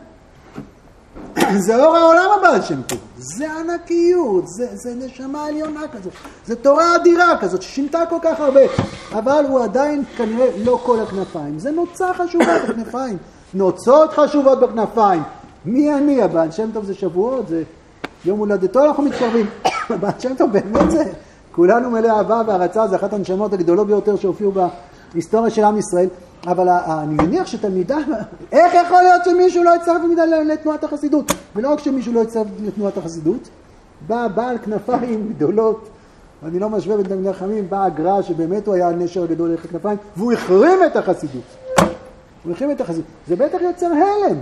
[1.65, 2.99] זה אור העולם הבעל שם טוב.
[3.17, 6.13] זה ענקיות, זה, זה נשמה עליונה כזאת.
[6.45, 8.61] זה תורה אדירה כזאת ששינתה כל כך הרבה.
[9.11, 11.59] אבל הוא עדיין כנראה לא כל הכנפיים.
[11.59, 13.17] זה נוצה חשובה בכנפיים.
[13.53, 15.23] נוצות חשובות בכנפיים.
[15.65, 16.21] מי אני?
[16.21, 17.63] הבעל שם טוב זה שבועות, זה
[18.25, 19.45] יום הולדתו אנחנו מתקרבים.
[19.89, 21.03] הבעל שם טוב באמת זה...
[21.57, 24.51] כולנו מלא אהבה והערצה, זה אחת הנשמות הגדולות ביותר שהופיעו
[25.17, 26.07] בהיסטוריה של עם ישראל,
[26.47, 27.97] אבל אני מניח שתלמידה,
[28.51, 31.31] איך יכול להיות שמישהו לא תלמידה לתנועת החסידות?
[31.55, 33.49] ולא רק שמישהו לא יצטרף לתנועת החסידות,
[34.07, 35.89] בא בעל כנפיים גדולות,
[36.43, 39.97] ואני לא משווה בין תלמידי חכמים, בא הגר"א שבאמת הוא היה הנשר הגדול ללכת כנפיים,
[40.17, 41.43] והוא החרים את החסידות.
[42.43, 43.05] הוא החרים את החסידות.
[43.27, 44.37] זה בטח יוצר הלם.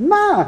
[0.00, 0.44] מה?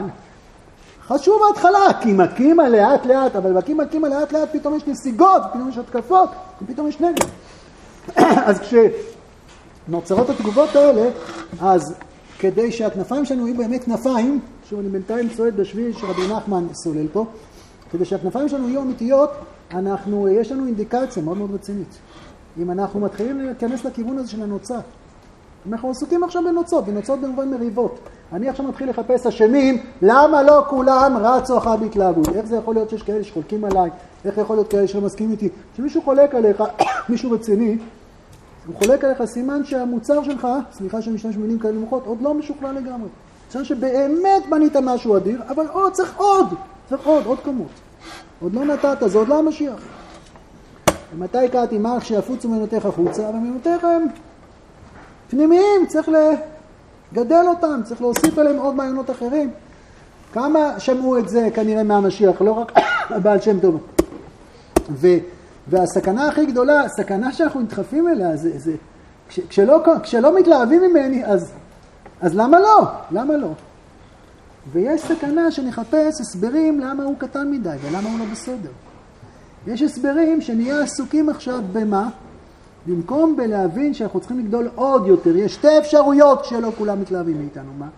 [1.06, 5.78] חשוב בהתחלה, כי מקימה לאט לאט, אבל מקימה לאט לאט פתאום יש נסיגות, פתאום יש
[5.78, 6.30] התקפות,
[6.62, 7.24] ופתאום יש נגד.
[8.48, 8.60] אז
[9.88, 11.10] כשנוצרות התגובות האלה,
[11.60, 11.94] אז
[12.38, 17.26] כדי שהכנפיים שלנו יהיו באמת כנפיים, שוב אני בינתיים צועד בשביל שרבי נחמן סולל פה,
[17.90, 19.30] כדי שהכנפיים שלנו יהיו אמיתיות,
[19.74, 21.98] אנחנו, יש לנו אינדיקציה מאוד מאוד רצינית.
[22.58, 24.78] אם אנחנו מתחילים להיכנס לכיוון הזה של הנוצה,
[25.70, 27.98] אנחנו עסוקים עכשיו בנוצות, בנוצות במובן מריבות.
[28.32, 32.28] אני עכשיו מתחיל לחפש אשמים, למה לא כולם רצו אחר בהתלהבות?
[32.28, 33.90] איך זה יכול להיות שיש כאלה שחולקים עליי?
[34.24, 35.48] איך יכול להיות כאלה שלא איתי?
[35.74, 36.62] כשמישהו חולק עליך,
[37.08, 37.78] מישהו רציני,
[38.68, 42.74] הוא חולק עליך, סימן שהמוצר שלך, סליחה שאני משתמש במילים כאלה נמוכות, עוד לא משוכלל
[42.74, 43.08] לגמרי.
[43.50, 46.46] סימן שבאמת בנית משהו אדיר, אבל עוד, צריך עוד,
[46.88, 47.70] צריך עוד, עוד כמות.
[48.40, 49.80] עוד לא נתת, זה עוד לא המשיח.
[51.14, 54.06] ומתי קראתי מה כשיפוצו מנותיך החוצה, אבל מנותיך הם
[55.30, 56.08] פנימיים, צריך
[57.12, 59.50] לגדל אותם, צריך להוסיף עליהם עוד מעיינות אחרים.
[60.32, 62.72] כמה שמעו את זה כנראה מהמשיח, לא רק
[63.16, 63.80] הבעל שם טוב.
[65.70, 68.72] והסכנה הכי גדולה, הסכנה שאנחנו נדחפים אליה, זה, זה
[69.28, 71.52] כש, כשלא, כשלא מתלהבים ממני, אז,
[72.20, 72.86] אז למה לא?
[73.10, 73.52] למה לא?
[74.72, 78.70] ויש סכנה שנחפש הסברים למה הוא קטן מדי ולמה הוא לא בסדר.
[79.66, 82.08] יש הסברים שנהיה עסוקים עכשיו במה?
[82.86, 85.36] במקום בלהבין שאנחנו צריכים לגדול עוד יותר.
[85.36, 87.72] יש שתי אפשרויות שלא כולם מתלהבים מאיתנו.
[87.78, 87.88] מה?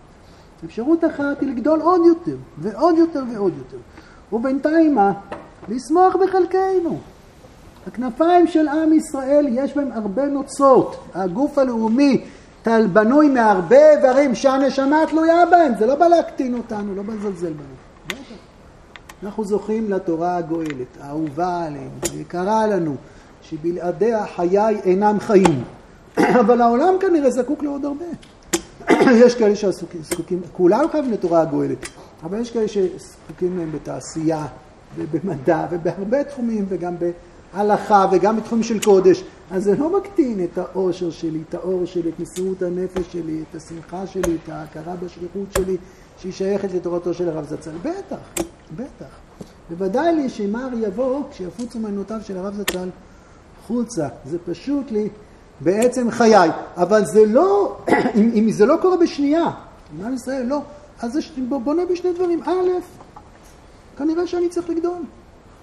[0.65, 3.77] אפשרות אחת היא לגדול עוד יותר, ועוד יותר ועוד יותר.
[4.33, 5.13] ובינתיים מה?
[5.69, 6.99] לשמוח בחלקנו.
[7.87, 10.95] הכנפיים של עם ישראל יש בהם הרבה נוצות.
[11.13, 12.23] הגוף הלאומי
[12.63, 15.73] טל בנוי מהרבה איברים שהנשמה תלויה בהם.
[15.79, 18.17] זה לא בא להקטין אותנו, לא בא לזלזל בנו.
[19.23, 22.95] אנחנו זוכים לתורה הגואלת, האהובה עלינו, היקרה לנו,
[23.41, 25.63] שבלעדיה חיי אינם חיים.
[26.41, 28.05] אבל העולם כנראה זקוק לעוד הרבה.
[29.25, 31.89] יש כאלה שזקוקים, כולם חייבים לתורה הגואלת,
[32.23, 34.45] אבל יש כאלה שזקוקים להם בתעשייה
[34.95, 36.95] ובמדע ובהרבה תחומים וגם
[37.53, 39.23] בהלכה וגם בתחומים של קודש.
[39.51, 43.55] אז זה לא מקטין את האושר שלי, את האור שלי, את מסירות הנפש שלי, את
[43.55, 45.77] השמחה שלי, את ההכרה בשליחות שלי,
[46.17, 47.71] שהיא שייכת לתורתו של הרב זצ"ל.
[47.81, 48.43] בטח,
[48.75, 49.19] בטח.
[49.69, 52.89] בוודאי לי שמר יבוא כשיפוצו מעיינותיו של הרב זצ"ל
[53.67, 54.07] חוצה.
[54.25, 55.09] זה פשוט לי
[55.61, 56.49] בעצם חיי.
[56.77, 57.77] אבל זה לא,
[58.15, 59.51] אם, אם זה לא קורה בשנייה,
[60.05, 60.61] עם ישראל לא,
[61.01, 61.19] אז זה
[61.63, 62.43] בונה בשני דברים.
[62.43, 62.69] א',
[63.97, 65.01] כנראה שאני צריך לגדול.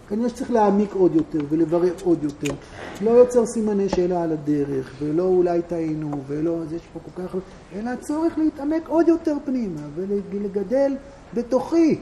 [0.09, 2.54] כנראה שצריך להעמיק עוד יותר ולברר עוד יותר.
[3.02, 7.36] לא יוצר סימני שאלה על הדרך, ולא אולי טעינו, ולא, אז יש פה כל כך...
[7.76, 10.96] אלא הצורך להתעמק עוד יותר פנימה, ולגדל
[11.34, 11.98] בתוכי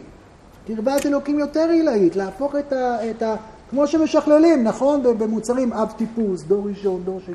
[0.67, 3.11] קרבת אלוקים יותר עילאית, להפוך את ה...
[3.11, 3.37] את ה
[3.71, 5.03] כמו שמשכללים, נכון?
[5.19, 7.35] במוצרים אב טיפוס, דור ראשון, דור שני.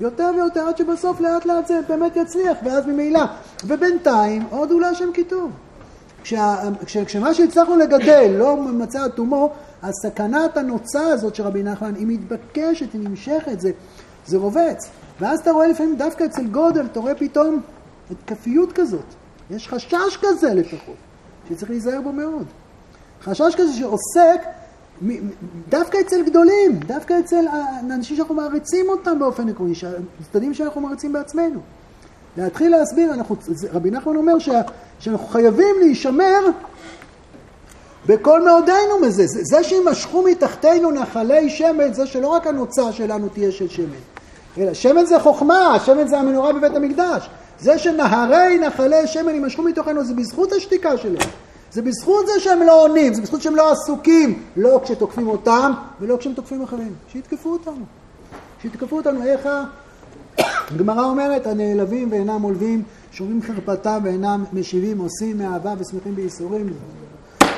[0.00, 3.20] יותר ויותר עד שבסוף לאט לאט זה באמת יצליח, ואז ממילא.
[3.66, 5.50] ובינתיים, עוד אולי שם כיתוב.
[6.22, 6.56] כשה,
[6.86, 9.52] כש, כשמה שהצלחנו לגדל לא מצא אטומו,
[9.82, 13.70] הסכנת הנוצה הזאת של רבי נחמן היא מתבקשת, היא נמשכת, זה,
[14.26, 14.88] זה רובץ.
[15.20, 17.60] ואז אתה רואה לפעמים דווקא אצל גודל, אתה רואה פתאום
[18.10, 19.04] התקפיות כזאת.
[19.50, 20.96] יש חשש כזה לפחות,
[21.48, 22.46] שצריך להיזהר בו מאוד.
[23.22, 24.42] חשש כזה שעוסק
[25.68, 27.44] דווקא אצל גדולים, דווקא אצל
[27.90, 29.72] אנשים שאנחנו מעריצים אותם באופן עקרוני,
[30.32, 31.60] צדדים שאנחנו מעריצים בעצמנו.
[32.36, 33.36] להתחיל להסביר, אנחנו,
[33.72, 34.60] רבי נחמן אומר שה,
[34.98, 36.40] שאנחנו חייבים להישמר
[38.06, 39.26] בכל מאודנו מזה.
[39.26, 43.86] זה, זה שימשכו מתחתנו נחלי שמן, זה שלא רק הנוצה שלנו תהיה של שמן,
[44.58, 47.28] אלא שמן זה חוכמה, שמן זה המנורה בבית המקדש.
[47.60, 51.28] זה שנהרי נחלי שמן יימשכו מתוכנו, זה בזכות השתיקה שלהם.
[51.72, 56.16] זה בזכות זה שהם לא עונים, זה בזכות שהם לא עסוקים, לא כשתוקפים אותם ולא
[56.16, 56.94] כשהם תוקפים אחרים.
[57.12, 57.84] שיתקפו אותנו.
[58.62, 59.22] שיתקפו אותנו.
[59.22, 59.48] איך
[60.38, 66.66] הגמרא אומרת, הנעלבים ואינם עולבים, שורים חרפתם ואינם משיבים, עושים מאהבה ושמחים בייסורים.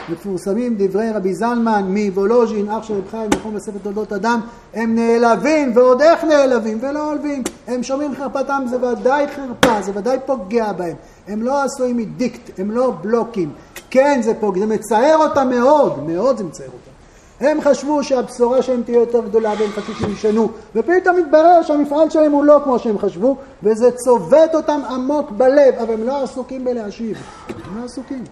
[0.09, 4.41] מפורסמים דברי רבי זלמן מוולוז'ין, אח של רב חיים, נכון בספר תולדות אדם,
[4.75, 7.43] הם נעלבים, ועוד איך נעלבים, ולא עולבים.
[7.67, 10.97] הם שומעים חרפתם, זה ודאי חרפה, זה ודאי פוגע בהם.
[11.29, 13.53] הם לא עשויים מדיקט, הם לא בלוקים.
[13.91, 16.94] כן, זה פוגע, זה מצער אותם מאוד, מאוד זה מצער אותם.
[17.41, 22.33] הם חשבו שהבשורה שלהם תהיה יותר גדולה והם חשבו שהם ישנו ופתאום מתברר שהמפעל שלהם
[22.33, 27.17] הוא לא כמו שהם חשבו וזה צובט אותם עמוק בלב אבל הם לא עסוקים בלהשיב,
[27.49, 28.25] הם לא עסוקים.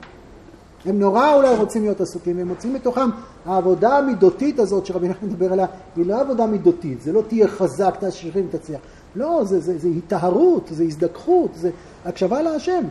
[0.86, 3.10] הם נורא אולי רוצים להיות עסוקים, והם מוצאים מתוכם
[3.46, 7.94] העבודה המידותית הזאת שרבי נחמן מדבר עליה, היא לא עבודה מידותית, זה לא תהיה חזק,
[8.00, 8.80] תשאירים, תצליח.
[9.16, 11.70] לא, זה, זה, זה היטהרות, זה הזדככות, זה
[12.04, 12.84] הקשבה להשם.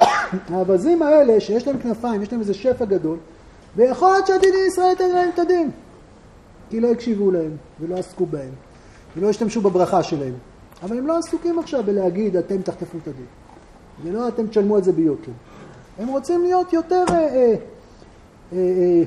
[0.52, 3.18] האווזים האלה, שיש להם כנפיים, יש להם איזה שפע גדול,
[3.76, 5.70] ויכול להיות שעתידי ישראל ייתן להם את הדין.
[6.70, 8.52] כי לא הקשיבו להם, ולא עסקו בהם,
[9.16, 10.34] ולא השתמשו בברכה שלהם.
[10.82, 13.26] אבל הם לא עסוקים עכשיו בלהגיד, אתם תחטפו את הדין.
[14.02, 15.32] ולא אתם תשלמו את זה ביוקר.
[15.98, 17.54] הם רוצים להיות יותר אה, אה,
[18.52, 19.02] אה, אה,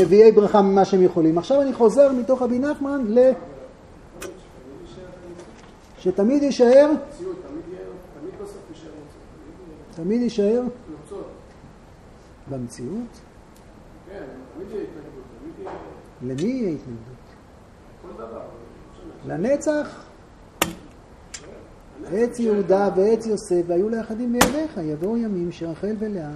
[0.00, 1.38] נביאי ברכה ממה שהם יכולים.
[1.38, 3.30] עכשיו אני חוזר מתוך רבי נחמן ל...
[5.98, 6.90] שתמיד יישאר...
[9.96, 10.62] תמיד יישאר?
[12.50, 13.20] במציאות?
[14.10, 14.49] כן, תמיד יהיה התנגדות.
[16.22, 17.20] למי יהיה התנגדות?
[19.26, 20.04] לנצח?
[22.12, 26.30] עץ יהודה ועץ יוסף והיו לאחדים מידיך, יבואו ימים שרחל ולאה.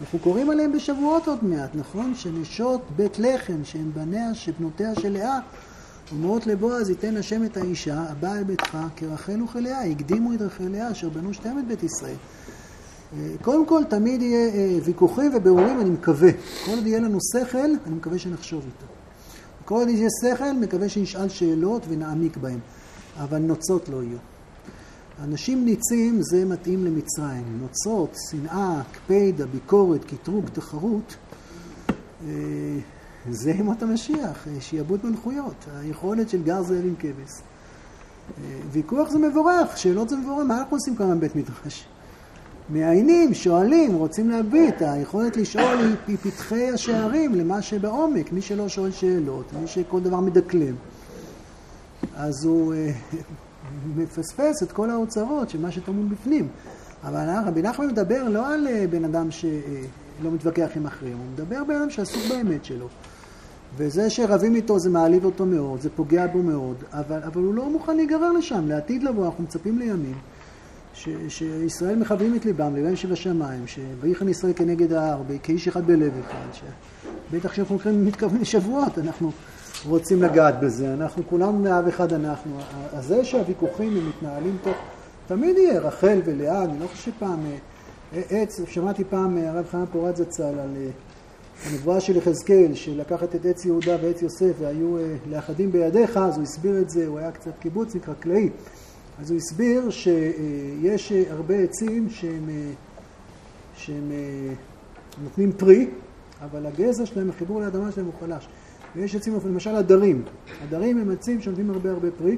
[0.00, 2.14] אנחנו קוראים עליהם בשבועות עוד מעט, נכון?
[2.14, 5.38] שנשות בית לחם, שהן בניה, שבנותיה של לאה,
[6.12, 10.90] אומרות לבועז, ייתן השם את האישה הבאה אל ביתך כרחל וכלאה, הקדימו את רחל לאה
[10.90, 12.16] אשר בנו שתיהם את בית ישראל.
[13.12, 16.30] אה, קודם כל, תמיד יהיה אה, ויכוחים ובירורים, אני מקווה.
[16.66, 18.92] כל עוד יהיה לנו שכל, אני מקווה שנחשוב איתו.
[19.64, 22.58] כל עוד יהיה שכל, מקווה שנשאל שאלות ונעמיק בהן.
[23.18, 24.18] אבל נוצות לא יהיו.
[25.24, 27.58] אנשים ניצים זה מתאים למצרים.
[27.60, 31.16] נוצות, שנאה, קפידה, ביקורת, קטרוג, תחרות.
[32.26, 32.28] אה,
[33.30, 37.40] זה ימות המשיח, שיעבוד מלכויות, היכולת של גר זאב עם כבש.
[38.72, 41.86] ויכוח זה מבורך, שאלות זה מבורך, מה אנחנו עושים כמובן בבית מדרש?
[42.70, 49.52] מעיינים, שואלים, רוצים להביט, היכולת לשאול היא פתחי השערים למה שבעומק, מי שלא שואל שאלות,
[49.60, 50.74] מי שכל דבר מדקלם,
[52.16, 52.92] אז הוא אה,
[53.96, 56.48] מפספס את כל האוצרות של מה שטמון בפנים.
[57.04, 59.50] אבל רבי נחמן מדבר לא על אה, בן אדם שלא
[60.24, 62.86] אה, מתווכח עם אחרים, הוא מדבר בן אדם שעסוק באמת שלו.
[63.76, 67.70] וזה שרבים איתו זה מעליב אותו מאוד, זה פוגע בו מאוד, אבל, אבל הוא לא
[67.70, 70.14] מוכן להיגרר לשם, לעתיד לבוא, אנחנו מצפים לימים.
[70.94, 76.66] ש, שישראל מכוונים את ליבם, ליבם שבשמיים, ש"ויחן ישראל כנגד ההר", כאיש אחד בלב אחד,
[77.32, 79.32] שבטח כשאנחנו מתכוונים לשבועות, אנחנו
[79.86, 82.58] רוצים לגעת בזה, אנחנו כולנו מאב אחד אנחנו.
[82.92, 84.76] אז זה שהוויכוחים הם מתנהלים תוך,
[85.26, 87.46] תמיד יהיה רחל ולאה, אני לא חושב שפעם,
[88.14, 90.90] אה, עץ, שמעתי פעם אה, הרב חנן פורת זצ"ל על אה,
[91.66, 94.96] הנבואה של יחזקאל, שלקחת את עץ יהודה ועץ יוסף והיו
[95.30, 98.50] לאחדים בידיך, אז הוא הסביר את זה, הוא היה קצת קיבוצניק חקלאי.
[99.20, 102.50] אז הוא הסביר שיש הרבה עצים שהם,
[103.74, 104.12] שהם
[105.22, 105.88] נותנים פרי,
[106.44, 108.48] אבל הגזע שלהם, החיבור לאדמה שלהם הוא חלש.
[108.96, 110.22] ויש עצים, למשל הדרים.
[110.62, 112.36] הדרים הם עצים שנותנים הרבה הרבה פרי,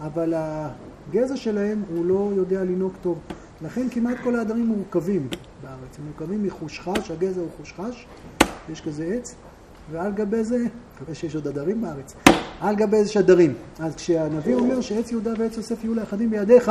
[0.00, 3.18] אבל הגזע שלהם הוא לא יודע לנהוג טוב.
[3.62, 5.28] לכן כמעט כל העדרים מורכבים
[5.62, 5.98] בארץ.
[5.98, 8.06] הם מורכבים מחושחש, הגזע הוא חושחש,
[8.72, 9.34] יש כזה עץ,
[9.90, 12.14] ועל גבי זה, מקווה שיש עוד עדרים בארץ,
[12.60, 13.54] על גבי זה שדרים.
[13.78, 16.70] אז כשהנביא אומר שעץ יהודה ועץ יוסף יהיו לאחדים בידיך,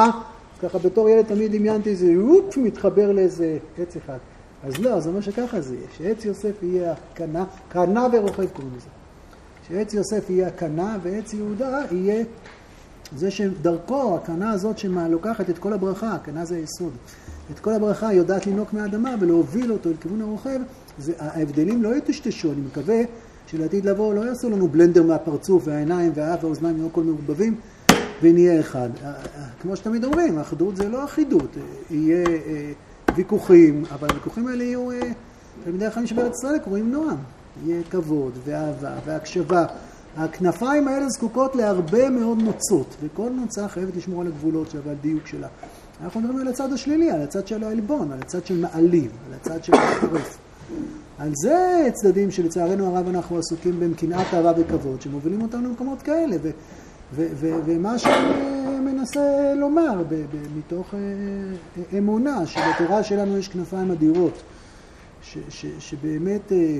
[0.62, 4.18] ככה בתור ילד תמיד דמיינתי איזה אופ, מתחבר לאיזה עץ אחד.
[4.64, 8.88] אז לא, זה אומר שככה זה יהיה, שעץ יוסף יהיה הקנה, קנה ורוכב קוראים לזה.
[9.68, 12.24] שעץ יוסף יהיה הקנה ועץ יהודה יהיה
[13.16, 16.94] זה שדרכו, הקנה הזאת שלוקחת את כל הברכה, הקנה זה היסוד,
[17.52, 20.60] את כל הברכה יודעת לנעוק מהאדמה ולהוביל אותו אל כיוון הרוכב,
[21.00, 23.02] זה, ההבדלים לא יטשטשו, אני מקווה
[23.54, 27.56] שלעתיד לבוא לא יעשו לנו בלנדר מהפרצוף והעיניים והאף והאוזניים יהיו כל מעורבבים
[28.22, 28.90] ונהיה אחד.
[29.62, 31.58] כמו שתמיד אומרים, אחדות זה לא אחידות,
[31.92, 32.72] יהיה אה,
[33.16, 35.00] ויכוחים, אבל הוויכוחים האלה יהיו, אה,
[35.64, 37.18] תלמידי החיים של ארץ ישראל קוראים נועם,
[37.66, 39.66] יהיה כבוד ואהבה והקשבה.
[40.18, 45.28] הכנפיים האלה זקוקות להרבה מאוד נוצות, וכל נוצה חייבת לשמור על הגבולות שלה ועל דיוק
[45.28, 45.48] שלה.
[46.04, 49.64] אנחנו מדברים על הצד השלילי, על הצד של העלבון, על הצד של מעליב, על הצד
[49.64, 50.38] של החורף.
[51.18, 56.36] על זה צדדים שלצערנו הרב אנחנו עסוקים בהם קנאת אהבה וכבוד, שמובילים אותנו למקומות כאלה.
[56.42, 56.50] ו,
[57.14, 63.48] ו, ו, ומה שאני מנסה לומר ב, ב, מתוך אה, אה, אמונה שבתורה שלנו יש
[63.48, 64.42] כנפיים אדירות,
[65.22, 66.80] ש, ש, שבאמת, אה,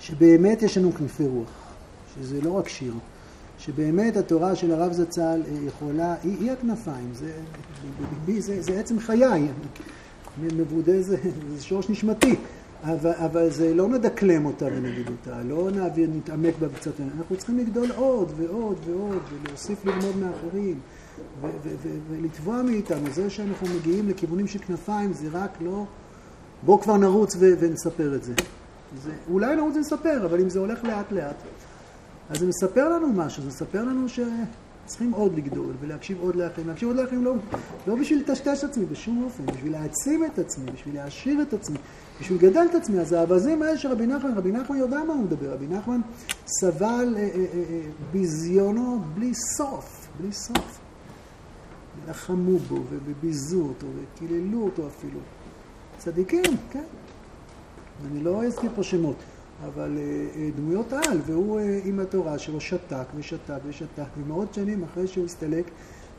[0.00, 1.50] שבאמת יש לנו כנפי רוח,
[2.14, 2.94] שזה לא רק שיר.
[3.58, 7.32] שבאמת התורה של הרב זצ"ל יכולה, היא, היא הכנפיים, זה,
[8.26, 9.48] זה, זה, זה עצם חיי,
[10.38, 11.16] מבודה זה,
[11.56, 12.36] זה שורש נשמתי,
[12.84, 17.58] אבל, אבל זה לא נדקלם אותה ונגיד אותה, לא נעביר, נתעמק בה קצת, אנחנו צריכים
[17.58, 20.80] לגדול עוד ועוד ועוד, ולהוסיף ללמוד מאחרים,
[22.10, 25.84] ולתבוע מאיתנו, זה שאנחנו מגיעים לכיוונים של כנפיים זה רק לא,
[26.62, 28.34] בואו כבר נרוץ ונספר את זה.
[29.02, 29.10] זה.
[29.30, 31.36] אולי נרוץ ונספר, אבל אם זה הולך לאט לאט,
[32.30, 34.20] אז זה מספר לנו משהו, זה מספר לנו ש...
[34.92, 36.68] צריכים עוד לגדול ולהקשיב עוד לאחרים.
[36.68, 37.34] להקשיב עוד לאחרים לא,
[37.86, 41.78] לא בשביל לטשטש את עצמי בשום אופן, בשביל להעצים את עצמי, בשביל להעשיר את עצמי,
[42.20, 43.00] בשביל לגדל את עצמי.
[43.00, 45.54] אז האווזים האלה של רבי נחמן, רבי נחמן יודע מה הוא מדבר.
[45.54, 46.00] רבי נחמן
[46.46, 47.80] סבל אה, אה, אה, אה
[48.12, 50.78] ביזיונו בלי סוף, בלי סוף.
[52.08, 55.18] לחמו בו וביזו אותו וקיללו אותו אפילו.
[55.98, 56.84] צדיקים, כן.
[58.10, 59.16] אני לא אזכיר פה שמות.
[59.66, 60.02] אבל אה,
[60.36, 65.24] אה, דמויות על, והוא אה, עם התורה שלו שתק ושתק ושתק, ומאות שנים אחרי שהוא
[65.24, 65.70] הסתלק,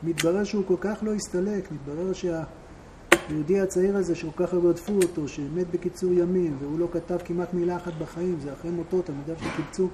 [0.02, 5.28] מתברר שהוא כל כך לא הסתלק, מתברר שהיהודי הצעיר הזה שכל כך הרבה רדפו אותו,
[5.28, 9.88] שמת בקיצור ימים, והוא לא כתב כמעט מילה אחת בחיים, זה אחרי מותו, תלמידיו שקיבצו,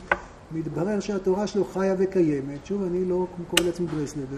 [0.52, 2.66] מתברר שהתורה שלו חיה וקיימת.
[2.66, 4.36] שוב, אני לא קורא לעצמי ברסלבר,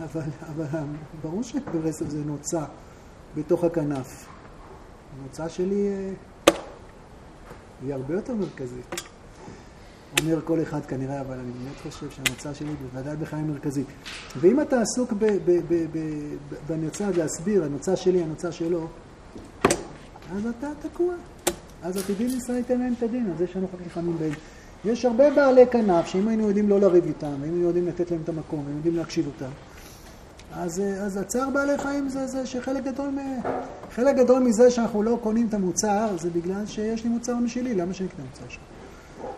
[0.00, 0.78] אבל, אבל
[1.22, 2.64] ברור שברסלב זה נוצה
[3.36, 4.28] בתוך הכנף.
[5.18, 5.88] הנוצה שלי...
[7.82, 8.94] היא הרבה יותר מרכזית.
[10.20, 13.86] אומר כל אחד כנראה, אבל אני באמת חושב שהמצע שלי בוודאי בחיים מרכזית.
[14.40, 15.12] ואם אתה עסוק
[16.68, 18.86] בנוצה להסביר, הנוצה שלי, הנוצה שלו,
[20.32, 21.14] אז אתה תקוע.
[21.82, 24.32] אז עתידים ישראל ייתן להם את הדין, על זה שאנחנו נלחמים בהם.
[24.84, 28.20] יש הרבה בעלי כנף שאם היינו יודעים לא לריב איתם, אם היינו יודעים לתת להם
[28.24, 29.50] את המקום, היינו יודעים להקשיב אותם,
[30.54, 33.18] אז, אז הצער בעלי חיים זה, זה שחלק גדול, מ,
[33.94, 37.94] חלק גדול מזה שאנחנו לא קונים את המוצר, זה בגלל שיש לי מוצר משלי, למה
[37.94, 38.62] שאני אקנה מוצר שלך?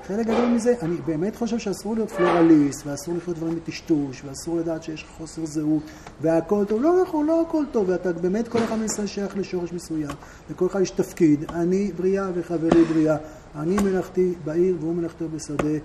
[0.06, 4.82] חלק גדול מזה, אני באמת חושב שאסור להיות פלורליסט, ואסור לחיות דברים בטשטוש, ואסור לדעת
[4.82, 5.82] שיש לך חוסר זהות,
[6.20, 6.82] והכל טוב.
[6.82, 10.10] לא נכון, לא הכל טוב, ואתה באמת, כל אחד מישראל שייך לשורש מסוים,
[10.50, 11.44] לכל אחד יש תפקיד.
[11.50, 13.16] אני בריאה וחברי בריאה.
[13.56, 15.78] אני מלאכתי בעיר והוא מלאכתו בשדה.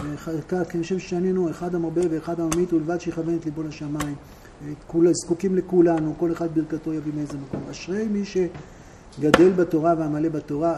[0.00, 0.16] אני
[0.82, 4.14] חושב ששנינו אחד המרבה ואחד הממית, ולבד שיכוון את ליבו לשמיים.
[5.12, 7.60] זקוקים לכולנו, כל אחד ברכתו יביא מאיזה מקום.
[7.70, 10.74] אשרי מי שגדל בתורה ועמלה בתורה,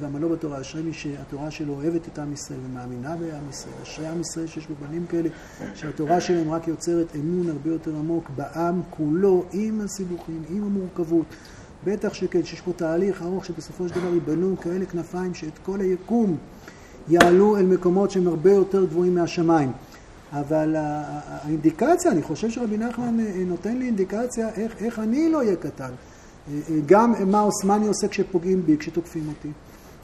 [0.00, 3.74] ועמלו בתורה, אשרי מי שהתורה שלו אוהבת את עם ישראל ומאמינה בעם ישראל.
[3.82, 5.28] אשרי עם ישראל שיש בו בנים כאלה,
[5.74, 11.26] שהתורה שלהם רק יוצרת אמון הרבה יותר עמוק בעם כולו, עם הסיבוכים, עם המורכבות.
[11.84, 16.36] בטח שכן, שיש פה תהליך ארוך שבסופו של דבר ייבנו כאלה כנפיים שאת כל היקום
[17.08, 19.72] יעלו אל מקומות שהם הרבה יותר גבוהים מהשמיים.
[20.32, 25.56] אבל האינדיקציה, אני חושב שרבי נחמן אה, נותן לי אינדיקציה איך, איך אני לא אהיה
[25.56, 25.84] קטן.
[25.84, 29.48] אה, אה, גם מה עוסמני עושה כשפוגעים בי, כשתוקפים אותי.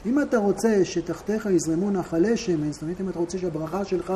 [0.07, 4.13] אם אתה רוצה שתחתיך יזרמו נחלי שמן, זאת אומרת אם אתה רוצה שהברכה שלך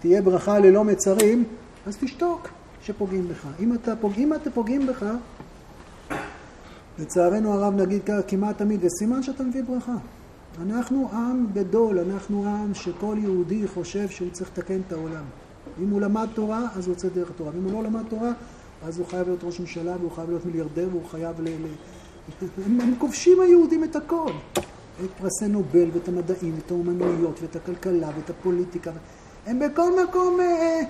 [0.00, 1.44] תהיה ברכה ללא מצרים,
[1.86, 2.48] אז תשתוק
[2.82, 3.46] כשפוגעים בך.
[3.60, 4.12] אם אתה, פוג...
[4.16, 5.06] אם אתה פוגעים בך,
[6.98, 9.96] לצערנו הרב נגיד כמעט תמיד, וסימן שאתה מביא ברכה.
[10.62, 15.24] אנחנו עם גדול, אנחנו עם שכל יהודי חושב שהוא צריך לתקן את העולם.
[15.82, 17.50] אם הוא למד תורה, אז הוא יוצא דרך התורה.
[17.54, 18.32] ואם הוא לא למד תורה,
[18.86, 21.46] אז הוא חייב להיות ראש ממשלה, והוא חייב להיות מיליארדר, והוא חייב ל...
[22.66, 24.30] הם, הם כובשים היהודים את הכל.
[25.04, 28.90] את פרסי נובל, ואת המדעים, ואת האומנויות, ואת הכלכלה, ואת הפוליטיקה.
[29.46, 30.40] הם בכל מקום...
[30.40, 30.80] אה, אה,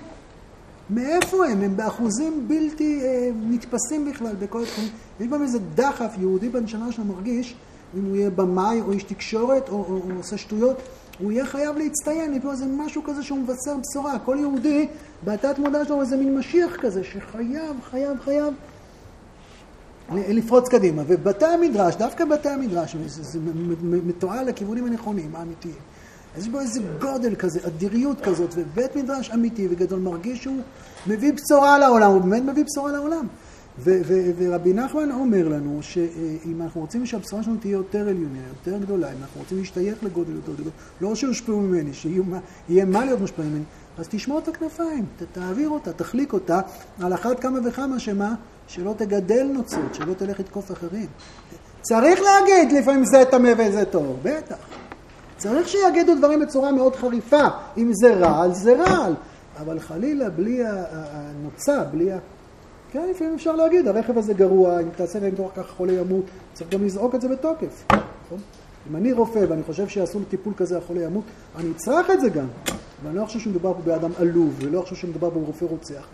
[0.89, 1.61] מאיפה הם?
[1.61, 4.91] הם באחוזים בלתי אה, נתפסים בכלל בכל התחומים.
[5.19, 7.55] יש בהם איזה דחף יהודי בנשמה שלו מרגיש
[7.95, 10.77] אם הוא יהיה במאי או איש תקשורת או, או, או עושה שטויות,
[11.19, 14.19] הוא יהיה חייב להצטיין, לו איזה משהו כזה שהוא מבשר בשורה.
[14.19, 14.87] כל יהודי,
[15.23, 18.53] בתת מודע שלו איזה מין משיח כזה שחייב, חייב, חייב
[20.11, 21.03] לפרוץ קדימה.
[21.07, 23.39] ובתי המדרש, דווקא בתי המדרש, זה, זה
[23.81, 25.75] מתועל לכיוונים הנכונים, האמיתיים.
[26.37, 30.61] יש בו איזה גודל כזה, אדיריות כזאת, ובית מדרש אמיתי וגדול מרגיש שהוא
[31.07, 33.27] מביא בשורה לעולם, הוא באמת מביא בשורה לעולם.
[33.83, 39.17] ורבי נחמן אומר לנו שאם אנחנו רוצים שהבשורה שלנו תהיה יותר עליונה, יותר גדולה, אם
[39.21, 40.71] אנחנו רוצים להשתייך לגודל יותר גדול,
[41.01, 43.63] לא שיושפעו ממני, שיהיה מה להיות מושפעים ממני,
[43.97, 46.59] אז תשמור את הכנפיים, תעביר אותה, תחליק אותה,
[47.01, 48.35] על אחת כמה וכמה שמה,
[48.67, 51.07] שלא תגדל נוצות, שלא תלך לתקוף אחרים.
[51.81, 54.55] צריך להגיד לפעמים זה טמא וזה טוב, בטח.
[55.37, 57.47] צריך שיגידו דברים בצורה מאוד חריפה.
[57.77, 59.13] אם זה רעל, זה רעל.
[59.59, 62.17] אבל חלילה, בלי הנוצה, בלי ה...
[62.95, 66.23] כן, לפעמים אפשר להגיד, הרכב הזה גרוע, אם תעשה להם תוך כך חולה ימות,
[66.53, 67.85] צריך גם לזעוק את זה בתוקף.
[67.89, 68.37] נכון?
[68.89, 71.23] אם אני רופא ואני חושב שיעשו לי טיפול כזה, החולה ימות,
[71.59, 72.45] אני אצרח את זה גם.
[73.03, 76.07] ואני לא חושב שמדובר פה באדם עלוב, ולא חושב שמדובר ברופא רוצח.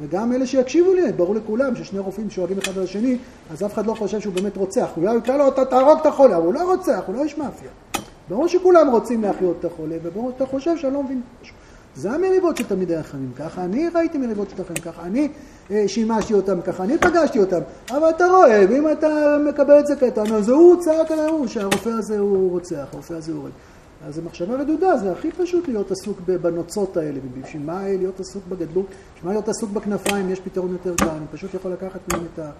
[0.00, 3.18] וגם אלה שיקשיבו לי, ברור לכולם ששני רופאים שאוהבים אחד על השני,
[3.50, 4.88] אז אף אחד לא חושב שהוא באמת רוצח.
[4.96, 7.38] אולי הוא יקרא לו, אתה תהרוג את החולה, אבל הוא לא רוצח, הוא לא איש
[7.38, 7.70] מאפיה.
[8.28, 11.57] ברור שכולם רוצים להחיות את החולה, וברור שאתה חושב שאני לא מבין משהו.
[11.98, 15.28] זה המריבות של תלמידי החכמים, ככה אני ראיתי מריבות של החכמים, ככה אני
[15.70, 19.96] אה, שימשתי אותם, ככה אני פגשתי אותם, אבל אתה רואה, ואם אתה מקבל את זה
[19.96, 23.52] קטן, אז הוא צעק על ההוא שהרופא הזה הוא רוצח, הרופא הזה הוא הורג.
[24.06, 28.42] אז זו מחשבה רדודה, זה הכי פשוט להיות עסוק בנוצות האלה, ובשביל מה להיות עסוק
[28.48, 32.22] בגדלות, בשביל מה להיות עסוק בכנפיים, יש פתרון יותר קל, אני פשוט יכול לקחת מהם
[32.34, 32.50] את ה...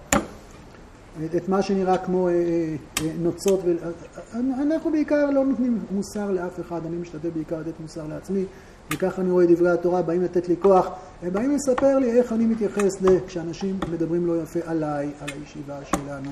[1.35, 3.59] את מה שנראה כמו אה, אה, נוצות.
[3.65, 3.73] ו...
[4.33, 8.45] אנחנו בעיקר לא נותנים מוסר לאף אחד, אני משתדל בעיקר לתת מוסר לעצמי,
[8.93, 10.87] וככה אני רואה דברי התורה, באים לתת לי כוח,
[11.21, 16.31] הם באים לספר לי איך אני מתייחס כשאנשים מדברים לא יפה עליי, על הישיבה שלנו.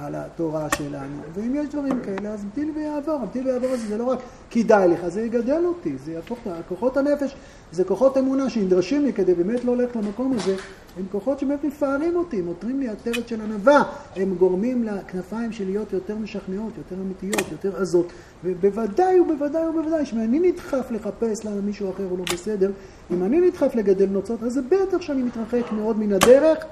[0.00, 4.04] על התורה שלנו, ואם יש דברים כאלה, אז המתין ויעבור, המתין ויעבור הזה זה לא
[4.04, 4.18] רק
[4.50, 6.38] כדאי לך, זה יגדל אותי, זה יהפוך,
[6.68, 7.36] כוחות הנפש
[7.72, 10.56] זה כוחות אמונה שנדרשים לי כדי באמת לא ללכת למקום הזה,
[10.98, 13.82] הם כוחות שבאמת מפארים אותי, מותרים לי עטרת של ענווה,
[14.16, 18.12] הם גורמים לכנפיים שלי להיות יותר משכנעות, יותר אמיתיות, יותר עזות,
[18.44, 22.70] ובוודאי ובוודאי ובוודאי, שאם אני נדחף לחפש למה מישהו אחר הוא לא בסדר,
[23.10, 26.64] אם אני נדחף לגדל נוצות, אז זה בטח שאני מתרחק מאוד מן הדרך,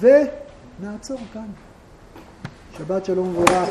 [0.00, 1.46] ונעצור כאן.
[2.78, 3.68] Shabbat Shalom, voilà.